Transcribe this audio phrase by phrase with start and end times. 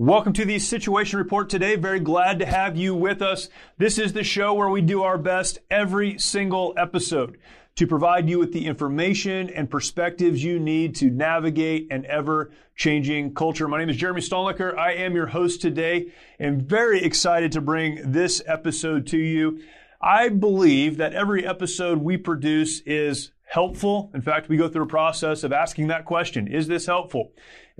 [0.00, 1.76] Welcome to the Situation Report today.
[1.76, 3.50] Very glad to have you with us.
[3.76, 7.36] This is the show where we do our best every single episode
[7.76, 13.34] to provide you with the information and perspectives you need to navigate an ever changing
[13.34, 13.68] culture.
[13.68, 14.74] My name is Jeremy Stalnecker.
[14.74, 19.60] I am your host today and very excited to bring this episode to you.
[20.00, 24.12] I believe that every episode we produce is helpful.
[24.14, 26.46] In fact, we go through a process of asking that question.
[26.46, 27.32] Is this helpful?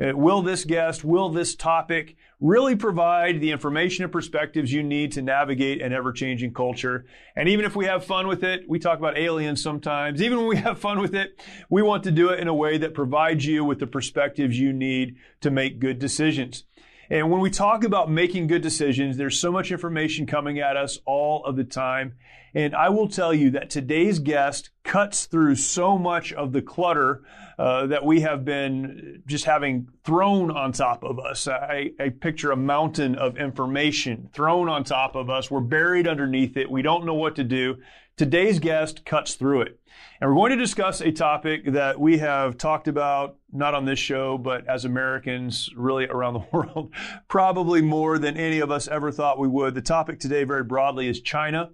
[0.02, 5.12] Uh, will this guest, will this topic really provide the information and perspectives you need
[5.12, 7.06] to navigate an ever changing culture?
[7.36, 10.20] And even if we have fun with it, we talk about aliens sometimes.
[10.20, 12.76] Even when we have fun with it, we want to do it in a way
[12.78, 16.64] that provides you with the perspectives you need to make good decisions.
[17.10, 20.98] And when we talk about making good decisions, there's so much information coming at us
[21.06, 22.14] all of the time.
[22.54, 27.22] And I will tell you that today's guest cuts through so much of the clutter
[27.58, 31.46] uh, that we have been just having thrown on top of us.
[31.46, 35.50] I, I picture a mountain of information thrown on top of us.
[35.50, 36.70] We're buried underneath it.
[36.70, 37.76] We don't know what to do.
[38.16, 39.80] Today's guest cuts through it.
[40.20, 43.98] And we're going to discuss a topic that we have talked about, not on this
[43.98, 46.92] show, but as Americans really around the world,
[47.28, 49.74] probably more than any of us ever thought we would.
[49.74, 51.70] The topic today, very broadly, is China.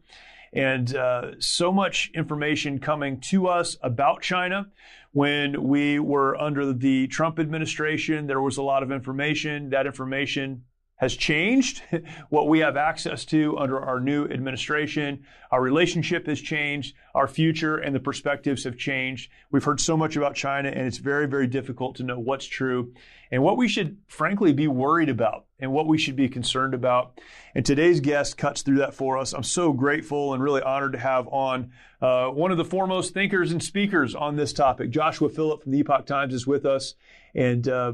[0.56, 4.68] And uh, so much information coming to us about China.
[5.12, 9.70] When we were under the Trump administration, there was a lot of information.
[9.70, 10.64] That information
[10.96, 11.82] has changed,
[12.30, 15.24] what we have access to under our new administration.
[15.50, 19.30] Our relationship has changed, our future and the perspectives have changed.
[19.50, 22.92] We've heard so much about China, and it's very, very difficult to know what's true
[23.30, 27.20] and what we should, frankly, be worried about and what we should be concerned about.
[27.54, 29.32] And today's guest cuts through that for us.
[29.32, 33.52] I'm so grateful and really honored to have on uh, one of the foremost thinkers
[33.52, 34.90] and speakers on this topic.
[34.90, 36.94] Joshua Phillip from the Epoch Times is with us.
[37.34, 37.92] And uh,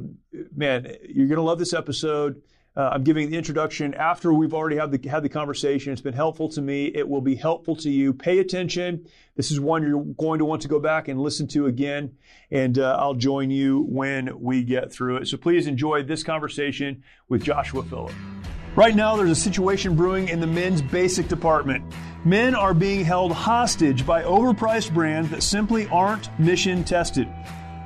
[0.55, 2.43] man, you're going to love this episode.
[2.75, 5.93] Uh, I'm giving the introduction after we've already had the, had the conversation.
[5.93, 6.87] It's been helpful to me.
[6.87, 8.15] It will be helpful to you.
[8.15, 9.07] Pay attention.
[9.37, 12.17] This is one you're going to want to go back and listen to again.
[12.51, 15.29] And uh, I'll join you when we get through it.
[15.29, 18.15] So please enjoy this conversation with Joshua Phillip.
[18.75, 21.85] Right now, there's a situation brewing in the men's basic department.
[22.25, 27.29] Men are being held hostage by overpriced brands that simply aren't mission tested.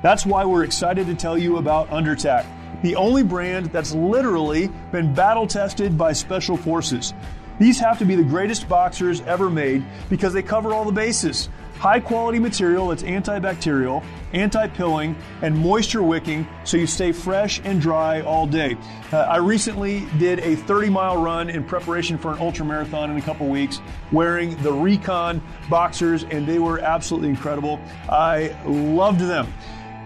[0.04, 2.47] That's why we're excited to tell you about Undertac
[2.86, 7.14] the only brand that's literally been battle tested by special forces.
[7.58, 11.48] These have to be the greatest boxers ever made because they cover all the bases.
[11.78, 17.80] High quality material that's antibacterial, anti pilling, and moisture wicking so you stay fresh and
[17.80, 18.76] dry all day.
[19.12, 23.16] Uh, I recently did a 30 mile run in preparation for an ultra marathon in
[23.16, 23.80] a couple weeks
[24.12, 27.80] wearing the Recon boxers, and they were absolutely incredible.
[28.08, 29.53] I loved them.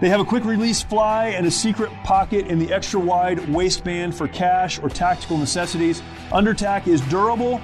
[0.01, 4.15] They have a quick release fly and a secret pocket in the extra wide waistband
[4.15, 6.03] for cash or tactical necessities.
[6.31, 7.61] Undertac is durable,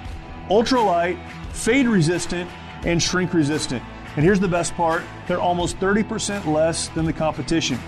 [0.50, 1.18] ultralight,
[1.52, 2.50] fade resistant,
[2.84, 3.82] and shrink resistant.
[4.16, 7.78] And here's the best part they're almost 30% less than the competition.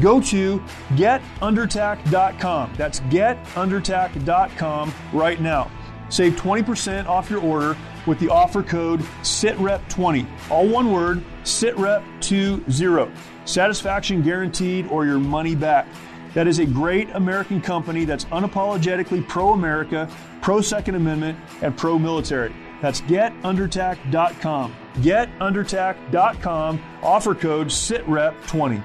[0.00, 0.58] Go to
[0.90, 2.72] getundertac.com.
[2.76, 5.70] That's getundertac.com right now.
[6.10, 10.26] Save 20% off your order with the offer code SITREP20.
[10.50, 13.35] All one word, SITREP20.
[13.46, 15.86] Satisfaction guaranteed or your money back.
[16.34, 20.06] That is a great American company that's unapologetically pro America,
[20.42, 22.54] pro Second Amendment, and pro military.
[22.82, 24.76] That's getundertac.com.
[24.96, 26.82] Getundertac.com.
[27.02, 28.82] Offer code SITREP20.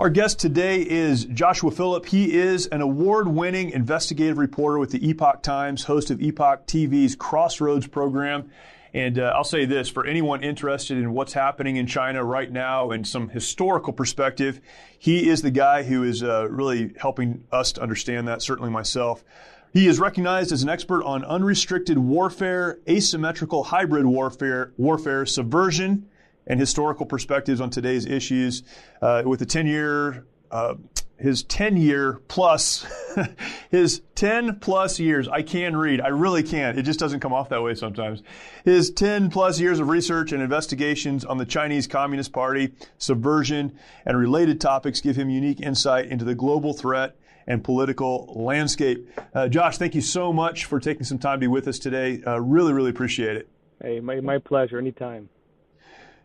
[0.00, 2.06] Our guest today is Joshua Phillip.
[2.06, 7.14] He is an award winning investigative reporter with the Epoch Times, host of Epoch TV's
[7.14, 8.50] Crossroads program.
[8.94, 12.92] And uh, I'll say this for anyone interested in what's happening in China right now
[12.92, 14.62] and some historical perspective,
[14.98, 19.22] he is the guy who is uh, really helping us to understand that, certainly myself.
[19.70, 26.08] He is recognized as an expert on unrestricted warfare, asymmetrical hybrid warfare, warfare, subversion,
[26.50, 28.64] and historical perspectives on today's issues.
[29.00, 30.74] Uh, with a 10 year uh,
[31.16, 32.86] his 10 year plus,
[33.70, 35.28] his 10 plus years.
[35.28, 36.00] I can read.
[36.00, 36.78] I really can.
[36.78, 38.22] It just doesn't come off that way sometimes.
[38.64, 44.18] His 10 plus years of research and investigations on the Chinese Communist Party, subversion, and
[44.18, 47.16] related topics give him unique insight into the global threat
[47.46, 49.08] and political landscape.
[49.34, 52.22] Uh, Josh, thank you so much for taking some time to be with us today.
[52.26, 53.48] Uh, really, really appreciate it.
[53.82, 54.78] Hey, my, my pleasure.
[54.78, 55.28] Anytime.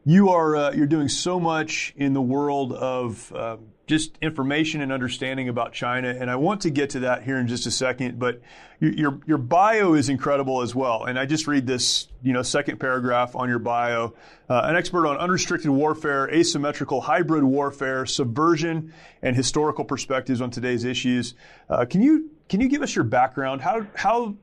[0.07, 3.57] You are uh, you're doing so much in the world of uh,
[3.87, 7.47] just information and understanding about China, and I want to get to that here in
[7.47, 8.19] just a second.
[8.19, 8.39] But
[8.79, 12.79] your, your bio is incredible as well, and I just read this you know second
[12.79, 14.13] paragraph on your bio:
[14.47, 18.93] uh, an expert on unrestricted warfare, asymmetrical hybrid warfare, subversion,
[19.23, 21.33] and historical perspectives on today's issues.
[21.67, 23.59] Uh, can you can you give us your background?
[23.59, 24.35] How how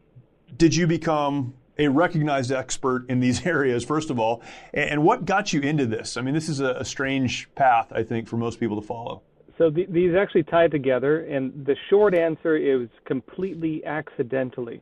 [0.56, 1.54] did you become
[1.84, 4.42] a recognized expert in these areas, first of all,
[4.72, 6.16] and what got you into this?
[6.16, 9.22] I mean, this is a, a strange path, I think, for most people to follow.
[9.58, 14.80] So the, these actually tie together, and the short answer is completely accidentally.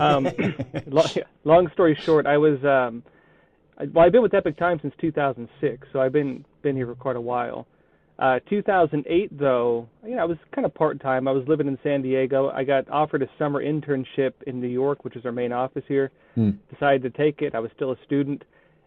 [0.00, 0.28] Um,
[1.44, 3.02] long story short, I was um,
[3.92, 7.16] well, I've been with Epoch Times since 2006, so I've been been here for quite
[7.16, 7.66] a while.
[8.18, 11.28] Uh, 2008, though, you know, I was kind of part time.
[11.28, 12.48] I was living in San Diego.
[12.48, 16.10] I got offered a summer internship in New York, which is our main office here.
[16.34, 16.52] Hmm.
[16.72, 17.54] Decided to take it.
[17.54, 18.42] I was still a student,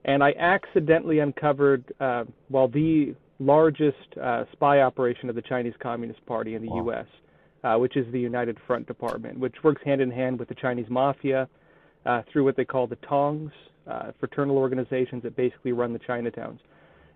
[0.05, 6.25] and I accidentally uncovered, uh, well, the largest uh, spy operation of the Chinese Communist
[6.25, 6.85] Party in the wow.
[6.85, 7.05] U.S.,
[7.63, 10.87] uh, which is the United Front Department, which works hand in hand with the Chinese
[10.89, 11.47] mafia
[12.05, 13.51] uh, through what they call the Tongs,
[13.85, 16.59] uh, fraternal organizations that basically run the Chinatowns.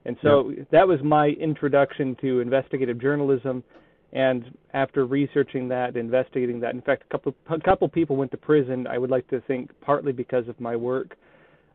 [0.06, 0.68] And so yep.
[0.72, 3.64] that was my introduction to investigative journalism.
[4.12, 8.38] And after researching that, investigating that, in fact, a couple a couple people went to
[8.38, 8.86] prison.
[8.86, 11.16] I would like to think partly because of my work.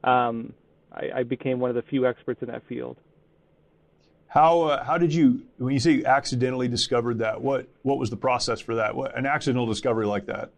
[0.05, 0.53] Um,
[0.93, 2.97] I, I became one of the few experts in that field.
[4.29, 7.41] How uh, how did you when you say you accidentally discovered that?
[7.41, 8.95] What what was the process for that?
[8.95, 10.51] What an accidental discovery like that?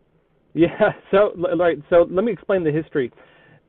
[0.53, 0.93] Yeah.
[1.11, 1.79] So right.
[1.89, 3.13] So let me explain the history.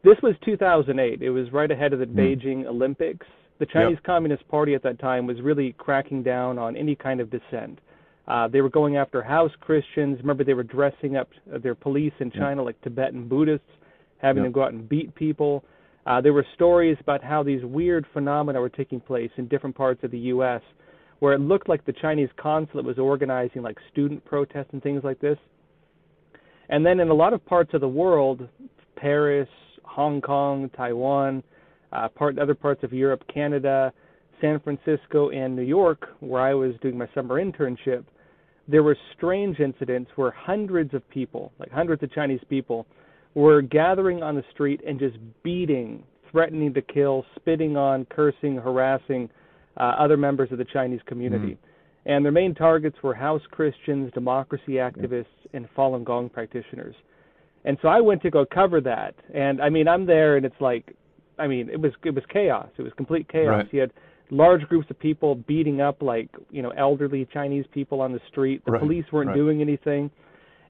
[0.04, 1.22] This was 2008.
[1.22, 2.16] It was right ahead of the mm.
[2.16, 3.26] Beijing Olympics,
[3.62, 4.04] the Chinese yep.
[4.04, 7.78] Communist Party at that time was really cracking down on any kind of dissent.
[8.28, 10.18] Uh, they were going after house Christians.
[10.20, 11.30] Remember, they were dressing up
[11.62, 12.66] their police in China yep.
[12.66, 13.68] like Tibetan Buddhists,
[14.18, 14.48] having yep.
[14.48, 15.64] them go out and beat people.
[16.08, 20.04] Uh, there were stories about how these weird phenomena were taking place in different parts
[20.04, 20.62] of the U.S.,
[21.20, 25.20] where it looked like the Chinese consulate was organizing like student protests and things like
[25.20, 25.38] this.
[26.70, 28.48] And then in a lot of parts of the world,
[28.96, 29.50] Paris,
[29.84, 31.44] Hong Kong, Taiwan,
[31.92, 33.94] uh, part other parts of Europe, Canada,
[34.40, 38.04] San Francisco, and New York, where I was doing my summer internship,
[38.68, 42.86] there were strange incidents where hundreds of people, like hundreds of Chinese people,
[43.34, 49.30] were gathering on the street and just beating, threatening to kill, spitting on, cursing, harassing
[49.78, 51.54] uh, other members of the Chinese community.
[51.54, 51.68] Mm-hmm.
[52.14, 56.96] And their main targets were house Christians, democracy activists, and Falun Gong practitioners.
[57.64, 59.14] And so I went to go cover that.
[59.34, 60.96] And I mean, I'm there, and it's like
[61.42, 62.70] I mean, it was it was chaos.
[62.78, 63.48] It was complete chaos.
[63.48, 63.74] Right.
[63.74, 63.92] You had
[64.30, 68.64] large groups of people beating up like you know elderly Chinese people on the street.
[68.66, 68.82] The right.
[68.82, 69.36] police weren't right.
[69.36, 70.12] doing anything,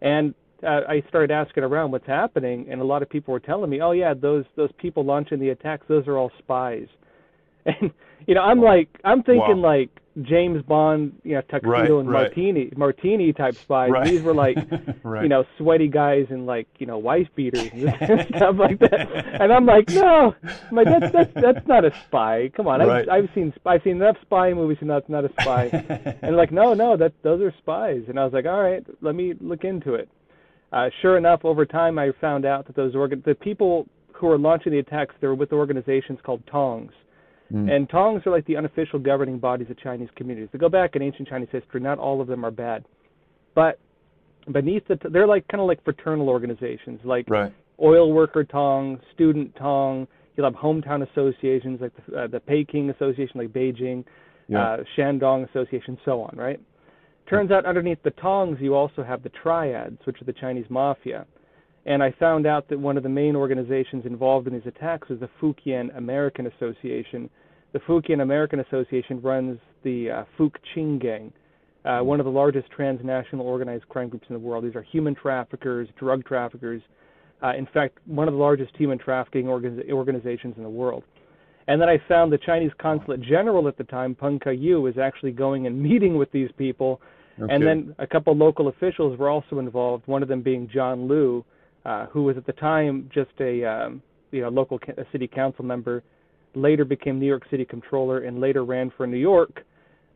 [0.01, 0.33] and
[0.63, 3.81] uh, I started asking around what's happening, and a lot of people were telling me,
[3.81, 6.87] "Oh yeah, those those people launching the attacks, those are all spies."
[7.63, 7.91] And
[8.27, 9.77] you know, I'm like, I'm thinking wow.
[9.77, 9.89] like
[10.21, 12.23] James Bond, you know, tuxedo right, and right.
[12.23, 13.91] martini, martini type spies.
[13.91, 14.05] Right.
[14.05, 14.57] These were like,
[15.05, 19.41] you know, sweaty guys in like, you know, wife beaters and stuff like that.
[19.41, 22.51] And I'm like, no, I'm like that's that's that's not a spy.
[22.55, 25.65] Come on, I've, I've seen I've seen enough spy movies and that's not a spy.
[26.21, 28.03] and like, no, no, that those are spies.
[28.09, 30.09] And I was like, all right, let me look into it.
[30.73, 34.37] Uh, sure enough, over time, I found out that those organ the people who were
[34.37, 36.91] launching the attacks, they were with organizations called Tongs
[37.51, 37.69] Mm.
[37.71, 40.49] And Tongs are like the unofficial governing bodies of Chinese communities.
[40.51, 41.81] They go back in ancient Chinese history.
[41.81, 42.85] Not all of them are bad,
[43.55, 43.79] but
[44.51, 47.53] beneath the they're like kind of like fraternal organizations, like right.
[47.81, 50.07] oil worker Tong, student Tong.
[50.35, 54.05] You'll have hometown associations like the, uh, the Peking Association, like Beijing,
[54.47, 54.61] yeah.
[54.61, 56.35] uh, Shandong Association, so on.
[56.37, 56.59] Right.
[57.29, 61.25] Turns out underneath the Tongs, you also have the triads, which are the Chinese mafia.
[61.85, 65.19] And I found out that one of the main organizations involved in these attacks was
[65.19, 67.29] the Fukien American Association,
[67.73, 71.31] the Fukien American Association runs the uh, Fook Ching Gang,
[71.85, 74.63] uh, one of the largest transnational organized crime groups in the world.
[74.65, 76.81] These are human traffickers, drug traffickers.
[77.41, 81.03] Uh, in fact, one of the largest human trafficking organiz- organizations in the world.
[81.67, 85.31] And then I found the Chinese consulate general at the time, Peng Keyu, was actually
[85.31, 87.01] going and meeting with these people.
[87.41, 87.53] Okay.
[87.53, 90.05] And then a couple local officials were also involved.
[90.07, 91.45] One of them being John Liu,
[91.85, 95.27] uh, who was at the time just a um, you know local ca- a city
[95.27, 96.03] council member
[96.55, 99.63] later became New York City Controller, and later ran for New York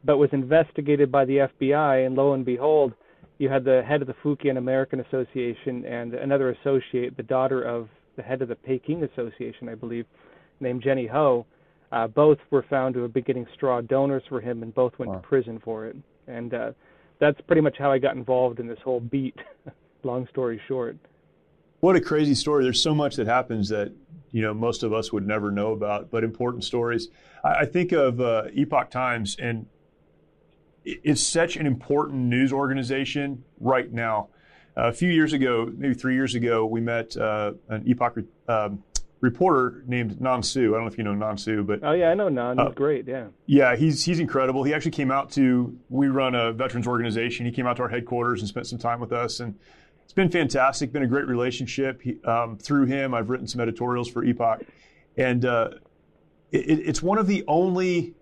[0.05, 2.05] but was investigated by the FBI.
[2.05, 2.93] And lo and behold,
[3.39, 7.89] you had the head of the Fujian American Association and another associate, the daughter of
[8.15, 10.05] the head of the Peking Association, I believe,
[10.59, 11.45] named Jenny Ho.
[11.91, 15.11] Uh, both were found to have been getting straw donors for him, and both went
[15.11, 15.17] wow.
[15.17, 15.95] to prison for it.
[16.27, 16.71] And uh,
[17.19, 19.35] that's pretty much how I got involved in this whole beat.
[20.03, 20.97] long story short.
[21.85, 22.63] What a crazy story!
[22.63, 23.93] There's so much that happens that
[24.31, 27.09] you know most of us would never know about, but important stories.
[27.43, 29.67] I, I think of uh, Epoch Times, and
[30.83, 34.29] it's such an important news organization right now.
[34.75, 38.83] Uh, a few years ago, maybe three years ago, we met uh, an Epoch um,
[39.21, 40.73] reporter named Nan Su.
[40.73, 42.57] I don't know if you know Nan Su, but oh yeah, I know Nan.
[42.57, 43.07] He's uh, great.
[43.07, 43.27] Yeah.
[43.45, 44.63] Yeah, he's he's incredible.
[44.63, 45.77] He actually came out to.
[45.89, 47.45] We run a veterans organization.
[47.45, 49.53] He came out to our headquarters and spent some time with us, and
[50.05, 50.93] it's been fantastic.
[50.93, 52.01] Been a great relationship.
[52.01, 54.61] He, um, through him, I've written some editorials for Epoch,
[55.17, 55.71] and uh,
[56.51, 58.13] it, it's one of the only.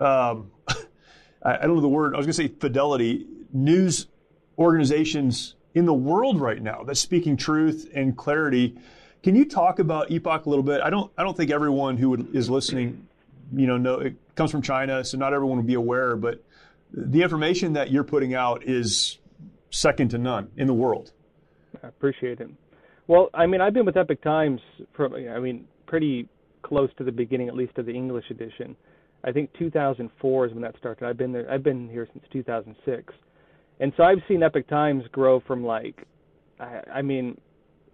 [0.00, 0.50] Um,
[1.42, 2.14] I don't know the word.
[2.14, 4.08] I was going to say fidelity news
[4.58, 8.76] organizations in the world right now that's speaking truth and clarity.
[9.22, 10.80] Can you talk about Epoch a little bit?
[10.80, 11.12] I don't.
[11.16, 13.06] I don't think everyone who would, is listening,
[13.54, 16.16] you know, know it comes from China, so not everyone would be aware.
[16.16, 16.42] But
[16.92, 19.18] the information that you're putting out is
[19.70, 21.12] second to none in the world.
[21.82, 22.50] I appreciate it.
[23.06, 24.60] Well, I mean, I've been with Epoch Times
[24.94, 26.28] for, I mean, pretty
[26.62, 28.76] close to the beginning, at least of the English edition.
[29.24, 31.06] I think 2004 is when that started.
[31.06, 31.50] I've been there.
[31.50, 33.14] I've been here since 2006,
[33.80, 36.06] and so I've seen Epoch Times grow from like,
[36.60, 37.40] I, I mean,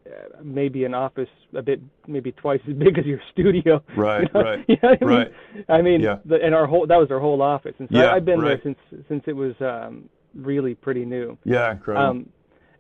[0.06, 3.82] uh, maybe an office a bit, maybe twice as big as your studio.
[3.96, 4.28] Right,
[4.68, 4.96] you know?
[5.00, 5.32] right, I mean, right.
[5.68, 6.16] I mean, yeah.
[6.24, 8.62] the, and our whole that was our whole office, and so yeah, I've been right.
[8.62, 11.38] there since since it was um, really pretty new.
[11.44, 12.10] Yeah, incredible.
[12.10, 12.28] Um,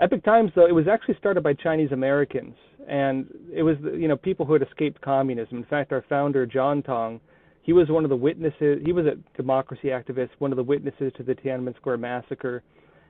[0.00, 2.54] Epoch Times, though, it was actually started by Chinese Americans,
[2.88, 5.58] and it was you know people who had escaped communism.
[5.58, 7.20] In fact, our founder John Tang
[7.62, 8.82] he was one of the witnesses.
[8.84, 12.62] He was a democracy activist, one of the witnesses to the Tiananmen Square massacre.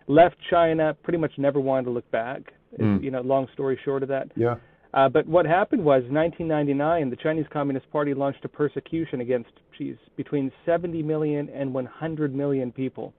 [0.09, 2.53] Left China, pretty much never wanted to look back.
[2.79, 3.03] Mm.
[3.03, 4.31] You know, long story short of that.
[4.37, 4.57] Yeah.
[4.95, 9.97] Uh, but what happened was, 1999, the Chinese Communist Party launched a persecution against, geez,
[10.17, 13.15] between 70 million and 100 million people,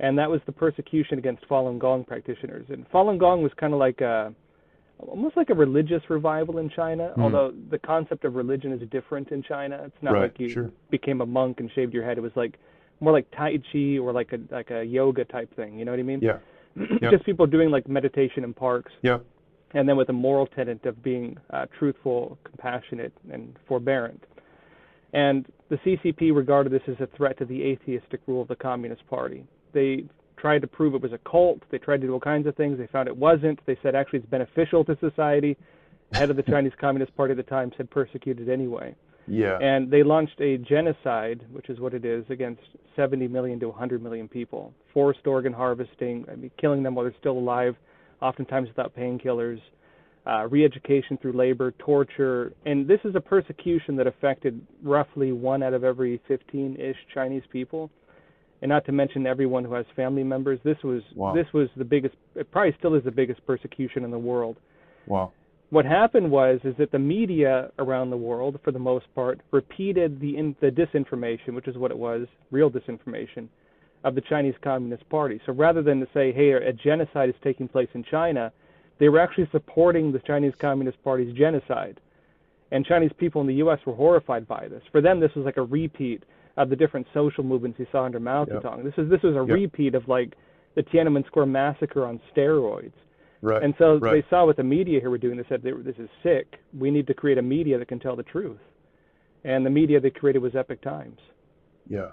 [0.00, 2.66] and that was the persecution against Falun Gong practitioners.
[2.68, 4.34] And Falun Gong was kind of like a
[4.98, 7.22] almost like a religious revival in China, mm.
[7.22, 9.82] although the concept of religion is different in China.
[9.84, 10.70] It's not right, like you sure.
[10.90, 12.18] became a monk and shaved your head.
[12.18, 12.58] It was like
[13.00, 15.78] more like Tai Chi or like a like a yoga type thing.
[15.78, 16.20] You know what I mean?
[16.22, 16.38] Yeah.
[17.10, 18.92] Just people doing like meditation in parks.
[19.02, 19.18] Yeah.
[19.72, 24.22] And then with a moral tenet of being uh, truthful, compassionate, and forbearant.
[25.12, 29.06] And the CCP regarded this as a threat to the atheistic rule of the Communist
[29.08, 29.44] Party.
[29.76, 30.06] They
[30.38, 31.60] tried to prove it was a cult.
[31.70, 32.78] They tried to do all kinds of things.
[32.78, 33.60] They found it wasn't.
[33.66, 35.54] They said actually it's beneficial to society.
[36.12, 38.94] Head of the Chinese Communist Party at the time said persecuted anyway.
[39.28, 39.58] Yeah.
[39.60, 42.62] And they launched a genocide, which is what it is, against
[42.94, 44.72] 70 million to 100 million people.
[44.94, 47.76] Forced organ harvesting, I mean, killing them while they're still alive,
[48.22, 49.60] oftentimes without painkillers,
[50.26, 55.74] uh, re-education through labor, torture, and this is a persecution that affected roughly one out
[55.74, 57.90] of every 15-ish Chinese people
[58.66, 60.58] and not to mention everyone who has family members.
[60.64, 61.32] This was wow.
[61.32, 62.16] this was the biggest.
[62.34, 64.56] It probably still is the biggest persecution in the world.
[65.06, 65.30] Wow.
[65.70, 70.20] What happened was is that the media around the world, for the most part, repeated
[70.20, 73.46] the in, the disinformation, which is what it was, real disinformation,
[74.02, 75.40] of the Chinese Communist Party.
[75.46, 78.52] So rather than to say, "Hey, a genocide is taking place in China,"
[78.98, 82.00] they were actually supporting the Chinese Communist Party's genocide.
[82.72, 83.78] And Chinese people in the U.S.
[83.86, 84.82] were horrified by this.
[84.90, 86.24] For them, this was like a repeat
[86.56, 88.84] of the different social movements he saw under Mao Zedong.
[88.84, 88.84] Yep.
[88.84, 89.48] This is this is a yep.
[89.48, 90.34] repeat of like
[90.74, 92.92] the Tiananmen Square massacre on steroids.
[93.42, 93.62] Right.
[93.62, 94.12] And so right.
[94.12, 95.36] they saw what the media here were doing.
[95.36, 96.58] They said this is sick.
[96.76, 98.60] We need to create a media that can tell the truth.
[99.44, 101.20] And the media they created was Epoch Times.
[101.88, 102.10] Yeah,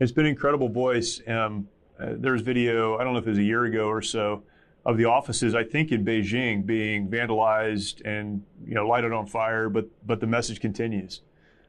[0.00, 1.20] it's been an incredible voice.
[1.28, 1.68] Um,
[2.00, 2.98] uh, there's video.
[2.98, 4.42] I don't know if it was a year ago or so
[4.84, 5.54] of the offices.
[5.54, 9.68] I think in Beijing being vandalized and you know lighted on fire.
[9.68, 11.20] But but the message continues.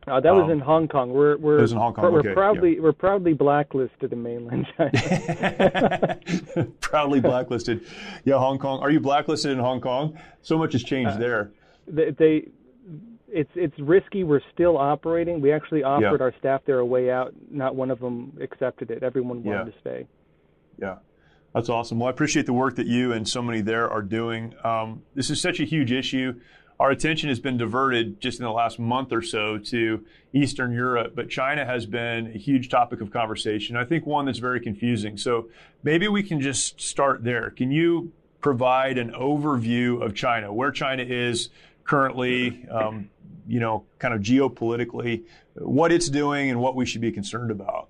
[0.07, 1.12] Uh, that was um, in Hong Kong.
[1.12, 2.12] We're we're was in Hong Kong.
[2.13, 2.81] We're okay, proudly yeah.
[2.81, 6.19] we're proudly blacklisted in mainland China.
[6.81, 7.85] proudly blacklisted.
[8.24, 8.81] Yeah, Hong Kong.
[8.81, 10.19] Are you blacklisted in Hong Kong?
[10.43, 11.51] So much has changed uh, there.
[11.88, 12.47] They, they,
[13.27, 14.24] it's it's risky.
[14.24, 15.41] We're still operating.
[15.41, 16.25] We actually offered yeah.
[16.25, 17.33] our staff there a way out.
[17.50, 19.01] Not one of them accepted it.
[19.01, 19.71] Everyone wanted yeah.
[19.74, 20.07] to stay.
[20.79, 20.95] Yeah.
[21.55, 22.00] That's awesome.
[22.00, 24.53] Well, I appreciate the work that you and so many there are doing.
[24.65, 26.39] Um, this is such a huge issue
[26.79, 31.13] our attention has been diverted just in the last month or so to Eastern Europe,
[31.15, 33.77] but China has been a huge topic of conversation.
[33.77, 35.17] I think one that's very confusing.
[35.17, 35.50] So
[35.84, 37.50] maybe we can just start there.
[37.50, 41.50] Can you provide an overview of China, where China is
[41.84, 43.10] currently, um,
[43.48, 45.24] you know, kind of geopolitically,
[45.55, 47.88] what it's doing and what we should be concerned about?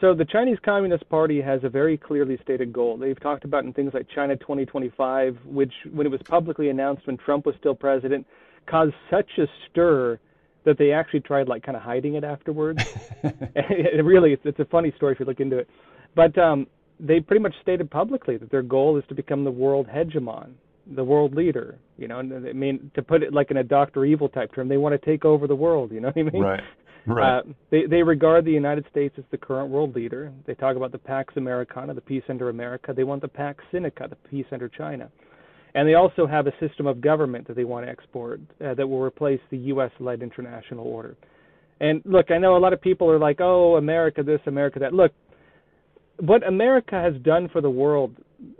[0.00, 2.96] So the Chinese Communist Party has a very clearly stated goal.
[2.96, 7.16] They've talked about in things like China 2025, which, when it was publicly announced when
[7.16, 8.26] Trump was still president,
[8.66, 10.18] caused such a stir
[10.64, 12.84] that they actually tried like kind of hiding it afterwards.
[13.22, 15.70] it really, it's, it's a funny story if you look into it.
[16.16, 16.66] But um,
[16.98, 20.54] they pretty much stated publicly that their goal is to become the world hegemon,
[20.96, 21.78] the world leader.
[21.96, 24.66] You know, and I mean to put it like in a Doctor Evil type term,
[24.68, 25.92] they want to take over the world.
[25.92, 26.42] You know what I mean?
[26.42, 26.64] Right.
[27.06, 27.38] Right.
[27.38, 30.32] Uh, they they regard the United States as the current world leader.
[30.46, 32.92] They talk about the Pax Americana, the peace under America.
[32.94, 35.10] They want the Pax Sinica, the peace under China.
[35.74, 38.88] And they also have a system of government that they want to export uh, that
[38.88, 41.16] will replace the U.S.-led international order.
[41.80, 44.94] And look, I know a lot of people are like, "Oh, America this, America that."
[44.94, 45.12] Look,
[46.18, 48.16] what America has done for the world,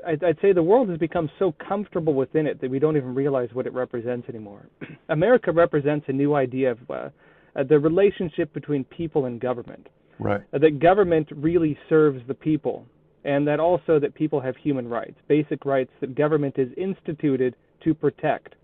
[0.06, 3.14] I'd, I'd say the world has become so comfortable within it that we don't even
[3.14, 4.66] realize what it represents anymore.
[5.08, 7.08] America represents a new idea of uh,
[7.56, 9.88] uh, the relationship between people and government.
[10.18, 10.42] Right.
[10.52, 12.86] Uh, that government really serves the people,
[13.24, 17.94] and that also that people have human rights, basic rights that government is instituted to
[17.94, 18.54] protect.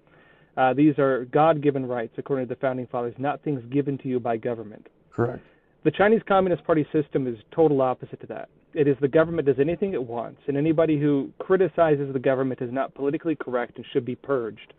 [0.56, 4.20] Uh, these are God-given rights, according to the founding fathers, not things given to you
[4.20, 4.86] by government.
[5.10, 5.42] Correct.
[5.84, 8.48] The Chinese Communist Party system is total opposite to that.
[8.72, 12.72] It is the government does anything it wants, and anybody who criticizes the government is
[12.72, 14.72] not politically correct and should be purged.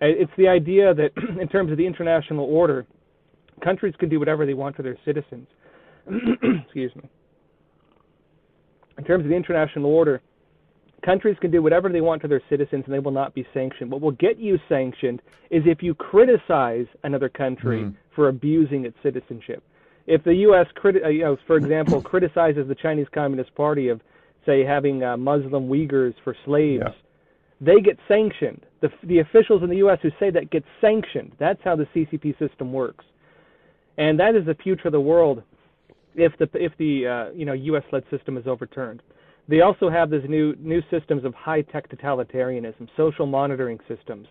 [0.00, 2.86] Uh, it's the idea that, in terms of the international order,
[3.60, 5.46] countries can do whatever they want to their citizens.
[6.42, 7.02] Excuse me.
[8.98, 10.20] In terms of the international order,
[11.04, 13.90] countries can do whatever they want to their citizens and they will not be sanctioned.
[13.90, 17.94] What will get you sanctioned is if you criticize another country mm.
[18.14, 19.62] for abusing its citizenship.
[20.06, 24.00] If the U.S., criti- uh, you know, for example, criticizes the Chinese Communist Party of,
[24.44, 26.92] say, having uh, Muslim Uyghurs for slaves, yeah.
[27.60, 28.66] they get sanctioned.
[28.80, 30.00] The, the officials in the U.S.
[30.02, 31.32] who say that get sanctioned.
[31.38, 33.04] That's how the CCP system works
[33.98, 35.42] and that is the future of the world
[36.14, 37.84] if the if the uh, you know U.S.
[37.92, 39.02] led system is overturned.
[39.48, 44.26] They also have these new new systems of high tech totalitarianism, social monitoring systems,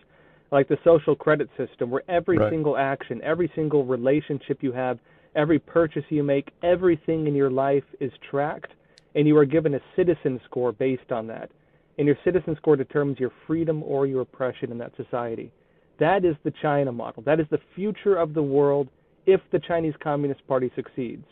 [0.50, 2.50] like the social credit system, where every right.
[2.50, 4.98] single action, every single relationship you have,
[5.36, 8.72] every purchase you make, everything in your life is tracked,
[9.14, 11.50] and you are given a citizen score based on that.
[11.98, 15.52] And your citizen score determines your freedom or your oppression in that society.
[16.00, 17.22] That is the China model.
[17.22, 18.88] That is the future of the world
[19.26, 21.24] if the Chinese Communist Party succeeds.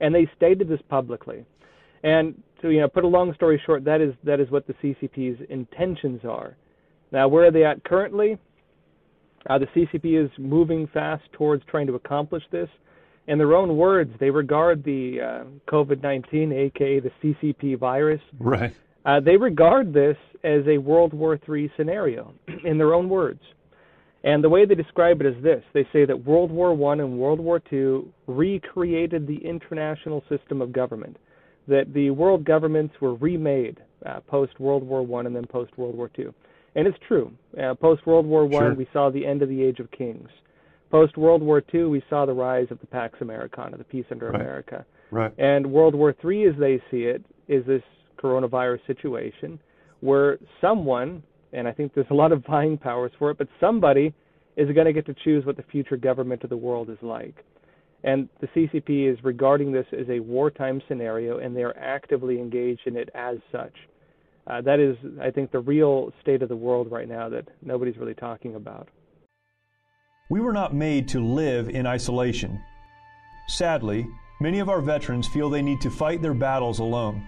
[0.00, 1.44] And they stated this publicly.
[2.02, 4.74] And to you know, put a long story short, that is that is what the
[4.74, 6.56] CCP's intentions are.
[7.10, 8.38] Now, where are they at currently?
[9.48, 12.68] Uh, the CCP is moving fast towards trying to accomplish this.
[13.26, 18.74] In their own words, they regard the uh, COVID-19, aka the CCP virus, right.
[19.04, 22.34] Uh, they regard this as a World War III scenario.
[22.64, 23.40] In their own words,
[24.24, 27.18] and the way they describe it is this they say that World War I and
[27.18, 31.16] World War II recreated the international system of government,
[31.66, 35.96] that the world governments were remade uh, post World War I and then post World
[35.96, 36.26] War II.
[36.74, 37.32] And it's true.
[37.60, 38.74] Uh, post World War I, sure.
[38.74, 40.28] we saw the end of the Age of Kings.
[40.90, 44.30] Post World War II, we saw the rise of the Pax Americana, the peace under
[44.30, 44.40] right.
[44.40, 44.86] America.
[45.10, 45.32] Right.
[45.38, 47.82] And World War III, as they see it, is this
[48.22, 49.58] coronavirus situation
[50.00, 54.14] where someone and I think there's a lot of buying powers for it, but somebody
[54.56, 57.44] is going to get to choose what the future government of the world is like.
[58.04, 62.82] And the CCP is regarding this as a wartime scenario, and they are actively engaged
[62.86, 63.74] in it as such.
[64.46, 67.96] Uh, that is, I think, the real state of the world right now that nobody's
[67.96, 68.88] really talking about.
[70.30, 72.62] We were not made to live in isolation.
[73.48, 74.06] Sadly,
[74.40, 77.26] many of our veterans feel they need to fight their battles alone.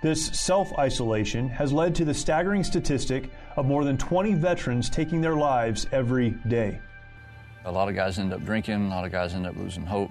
[0.00, 5.20] This self isolation has led to the staggering statistic of more than 20 veterans taking
[5.20, 6.80] their lives every day.
[7.64, 10.10] A lot of guys end up drinking, a lot of guys end up losing hope.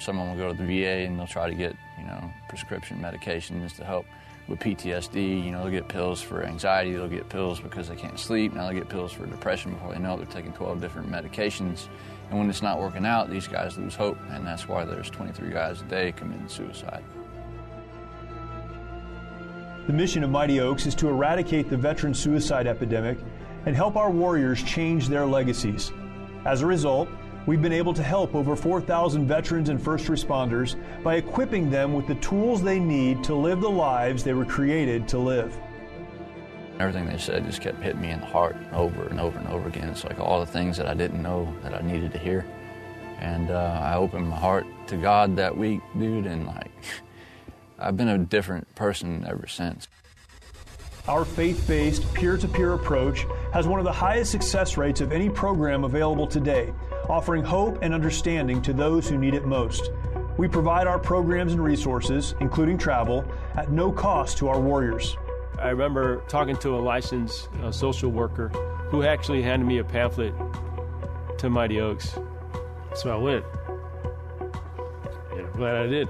[0.00, 2.30] Some of them will go to the VA and they'll try to get, you know,
[2.48, 4.04] prescription medications to help
[4.48, 5.44] with PTSD.
[5.44, 8.52] You know, they'll get pills for anxiety, they'll get pills because they can't sleep.
[8.52, 10.16] Now they'll get pills for depression before they know it.
[10.16, 11.86] They're taking 12 different medications.
[12.30, 14.18] And when it's not working out, these guys lose hope.
[14.30, 17.04] And that's why there's 23 guys a day committing suicide.
[19.86, 23.18] The mission of Mighty Oaks is to eradicate the veteran suicide epidemic
[23.66, 25.90] and help our warriors change their legacies.
[26.44, 27.08] As a result,
[27.46, 32.06] we've been able to help over 4,000 veterans and first responders by equipping them with
[32.06, 35.56] the tools they need to live the lives they were created to live.
[36.78, 39.68] Everything they said just kept hitting me in the heart over and over and over
[39.68, 39.88] again.
[39.88, 42.46] It's like all the things that I didn't know that I needed to hear.
[43.18, 46.70] And uh, I opened my heart to God that week, dude, and like,
[47.80, 49.88] I've been a different person ever since.
[51.08, 55.12] Our faith based, peer to peer approach has one of the highest success rates of
[55.12, 56.72] any program available today,
[57.08, 59.90] offering hope and understanding to those who need it most.
[60.36, 63.24] We provide our programs and resources, including travel,
[63.56, 65.16] at no cost to our warriors.
[65.58, 68.48] I remember talking to a licensed uh, social worker
[68.90, 70.34] who actually handed me a pamphlet
[71.38, 72.18] to Mighty Oaks.
[72.94, 73.44] So I went.
[75.32, 76.08] And I'm glad I did.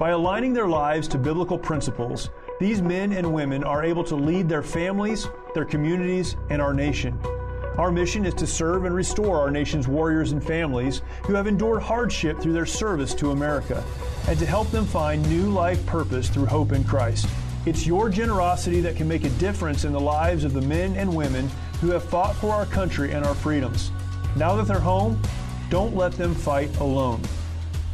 [0.00, 4.48] By aligning their lives to biblical principles, these men and women are able to lead
[4.48, 7.20] their families, their communities, and our nation.
[7.76, 11.82] Our mission is to serve and restore our nation's warriors and families who have endured
[11.82, 13.84] hardship through their service to America,
[14.26, 17.28] and to help them find new life purpose through hope in Christ.
[17.66, 21.14] It's your generosity that can make a difference in the lives of the men and
[21.14, 21.46] women
[21.82, 23.92] who have fought for our country and our freedoms.
[24.34, 25.20] Now that they're home,
[25.68, 27.20] don't let them fight alone.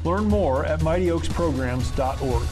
[0.07, 2.47] Learn more at mightyoaksprograms.org.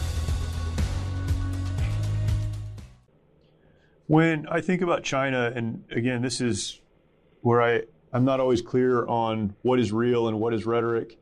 [4.09, 6.81] When I think about China, and again, this is
[7.43, 11.17] where I, I'm not always clear on what is real and what is rhetoric.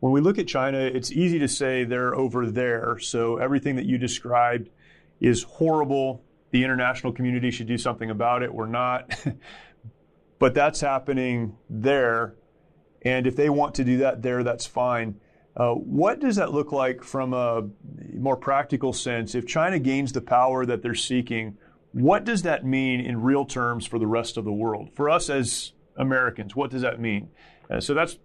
[0.00, 2.98] When we look at China, it's easy to say they're over there.
[2.98, 4.70] So everything that you described
[5.20, 6.24] is horrible.
[6.50, 8.52] The international community should do something about it.
[8.52, 9.14] We're not.
[10.40, 12.34] but that's happening there.
[13.02, 15.20] And if they want to do that there, that's fine.
[15.56, 17.66] Uh, what does that look like from a
[18.14, 19.34] more practical sense?
[19.34, 21.56] If China gains the power that they're seeking,
[21.92, 24.90] what does that mean in real terms for the rest of the world?
[24.94, 27.30] For us as Americans, what does that mean?
[27.70, 28.18] Uh, so that's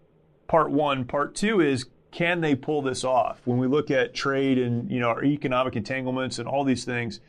[0.48, 1.06] part one.
[1.06, 3.39] Part two is can they pull this off?
[3.46, 7.22] When we look at trade and you know our economic entanglements and all these things,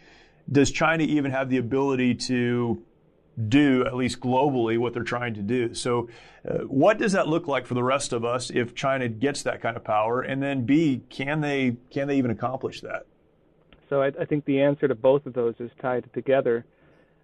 [0.50, 2.82] does China even have the ability to
[3.48, 5.74] do at least globally what they're trying to do?
[5.74, 6.08] So,
[6.48, 9.60] uh, what does that look like for the rest of us if China gets that
[9.60, 10.22] kind of power?
[10.22, 13.06] And then B, can they can they even accomplish that?
[13.88, 16.64] So I, I think the answer to both of those is tied together.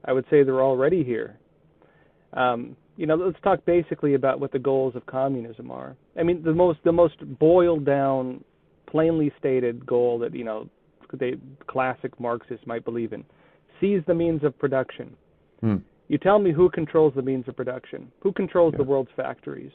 [0.05, 1.39] I would say they're already here.
[2.35, 5.97] Um, you know, let's talk basically about what the goals of communism are.
[6.19, 8.45] I mean, the most the most boiled down,
[8.87, 10.69] plainly stated goal that you know,
[11.13, 13.25] they classic Marxists might believe in:
[13.81, 15.17] seize the means of production.
[15.61, 15.77] Hmm.
[16.09, 18.11] You tell me who controls the means of production?
[18.21, 18.79] Who controls yeah.
[18.79, 19.73] the world's factories?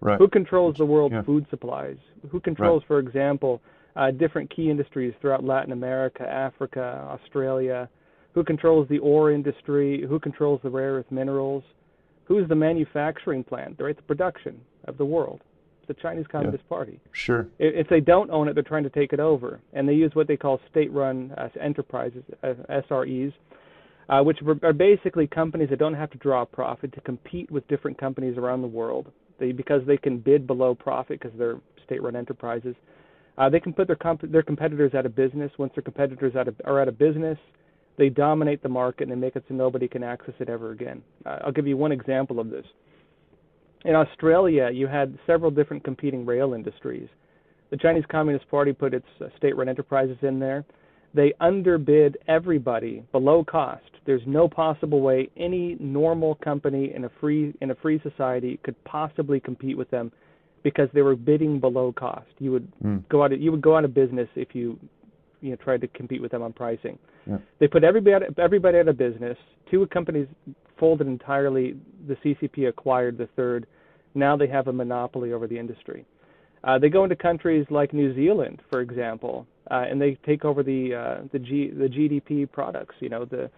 [0.00, 0.18] Right.
[0.18, 1.22] Who controls the world's yeah.
[1.22, 1.96] food supplies?
[2.30, 2.88] Who controls, right.
[2.88, 3.60] for example,
[3.96, 7.88] uh, different key industries throughout Latin America, Africa, Australia,
[8.32, 11.62] who controls the ore industry, who controls the rare earth minerals,
[12.24, 15.40] who's the manufacturing plant, right, the production of the world.
[15.80, 17.00] It's the Chinese Communist yeah, Party.
[17.12, 17.48] Sure.
[17.58, 20.28] If they don't own it, they're trying to take it over, and they use what
[20.28, 23.32] they call state-run uh, enterprises, uh, SREs,
[24.10, 27.66] uh, which are basically companies that don't have to draw a profit to compete with
[27.68, 29.10] different companies around the world.
[29.38, 32.74] They because they can bid below profit because they're state-run enterprises.
[33.38, 35.52] Uh, they can put their comp- their competitors out of business.
[35.58, 37.38] Once their competitors out of, are out of business,
[37.96, 41.02] they dominate the market and they make it so nobody can access it ever again.
[41.24, 42.66] Uh, I'll give you one example of this.
[43.84, 47.08] In Australia, you had several different competing rail industries.
[47.70, 50.64] The Chinese Communist Party put its uh, state-run enterprises in there.
[51.14, 53.82] They underbid everybody below cost.
[54.06, 58.82] There's no possible way any normal company in a free in a free society could
[58.84, 60.12] possibly compete with them
[60.62, 62.28] because they were bidding below cost.
[62.38, 63.08] You would mm.
[63.08, 64.78] go out of, you would go out of business if you
[65.40, 66.98] you know tried to compete with them on pricing.
[67.26, 67.38] Yeah.
[67.58, 69.36] They put everybody out, everybody out of business.
[69.70, 70.28] Two companies
[70.78, 71.76] folded entirely.
[72.08, 73.66] The CCP acquired the third.
[74.14, 76.06] Now they have a monopoly over the industry.
[76.62, 80.62] Uh, they go into countries like New Zealand, for example, uh, and they take over
[80.62, 82.94] the uh, the G, the GDP products.
[83.00, 83.50] You know the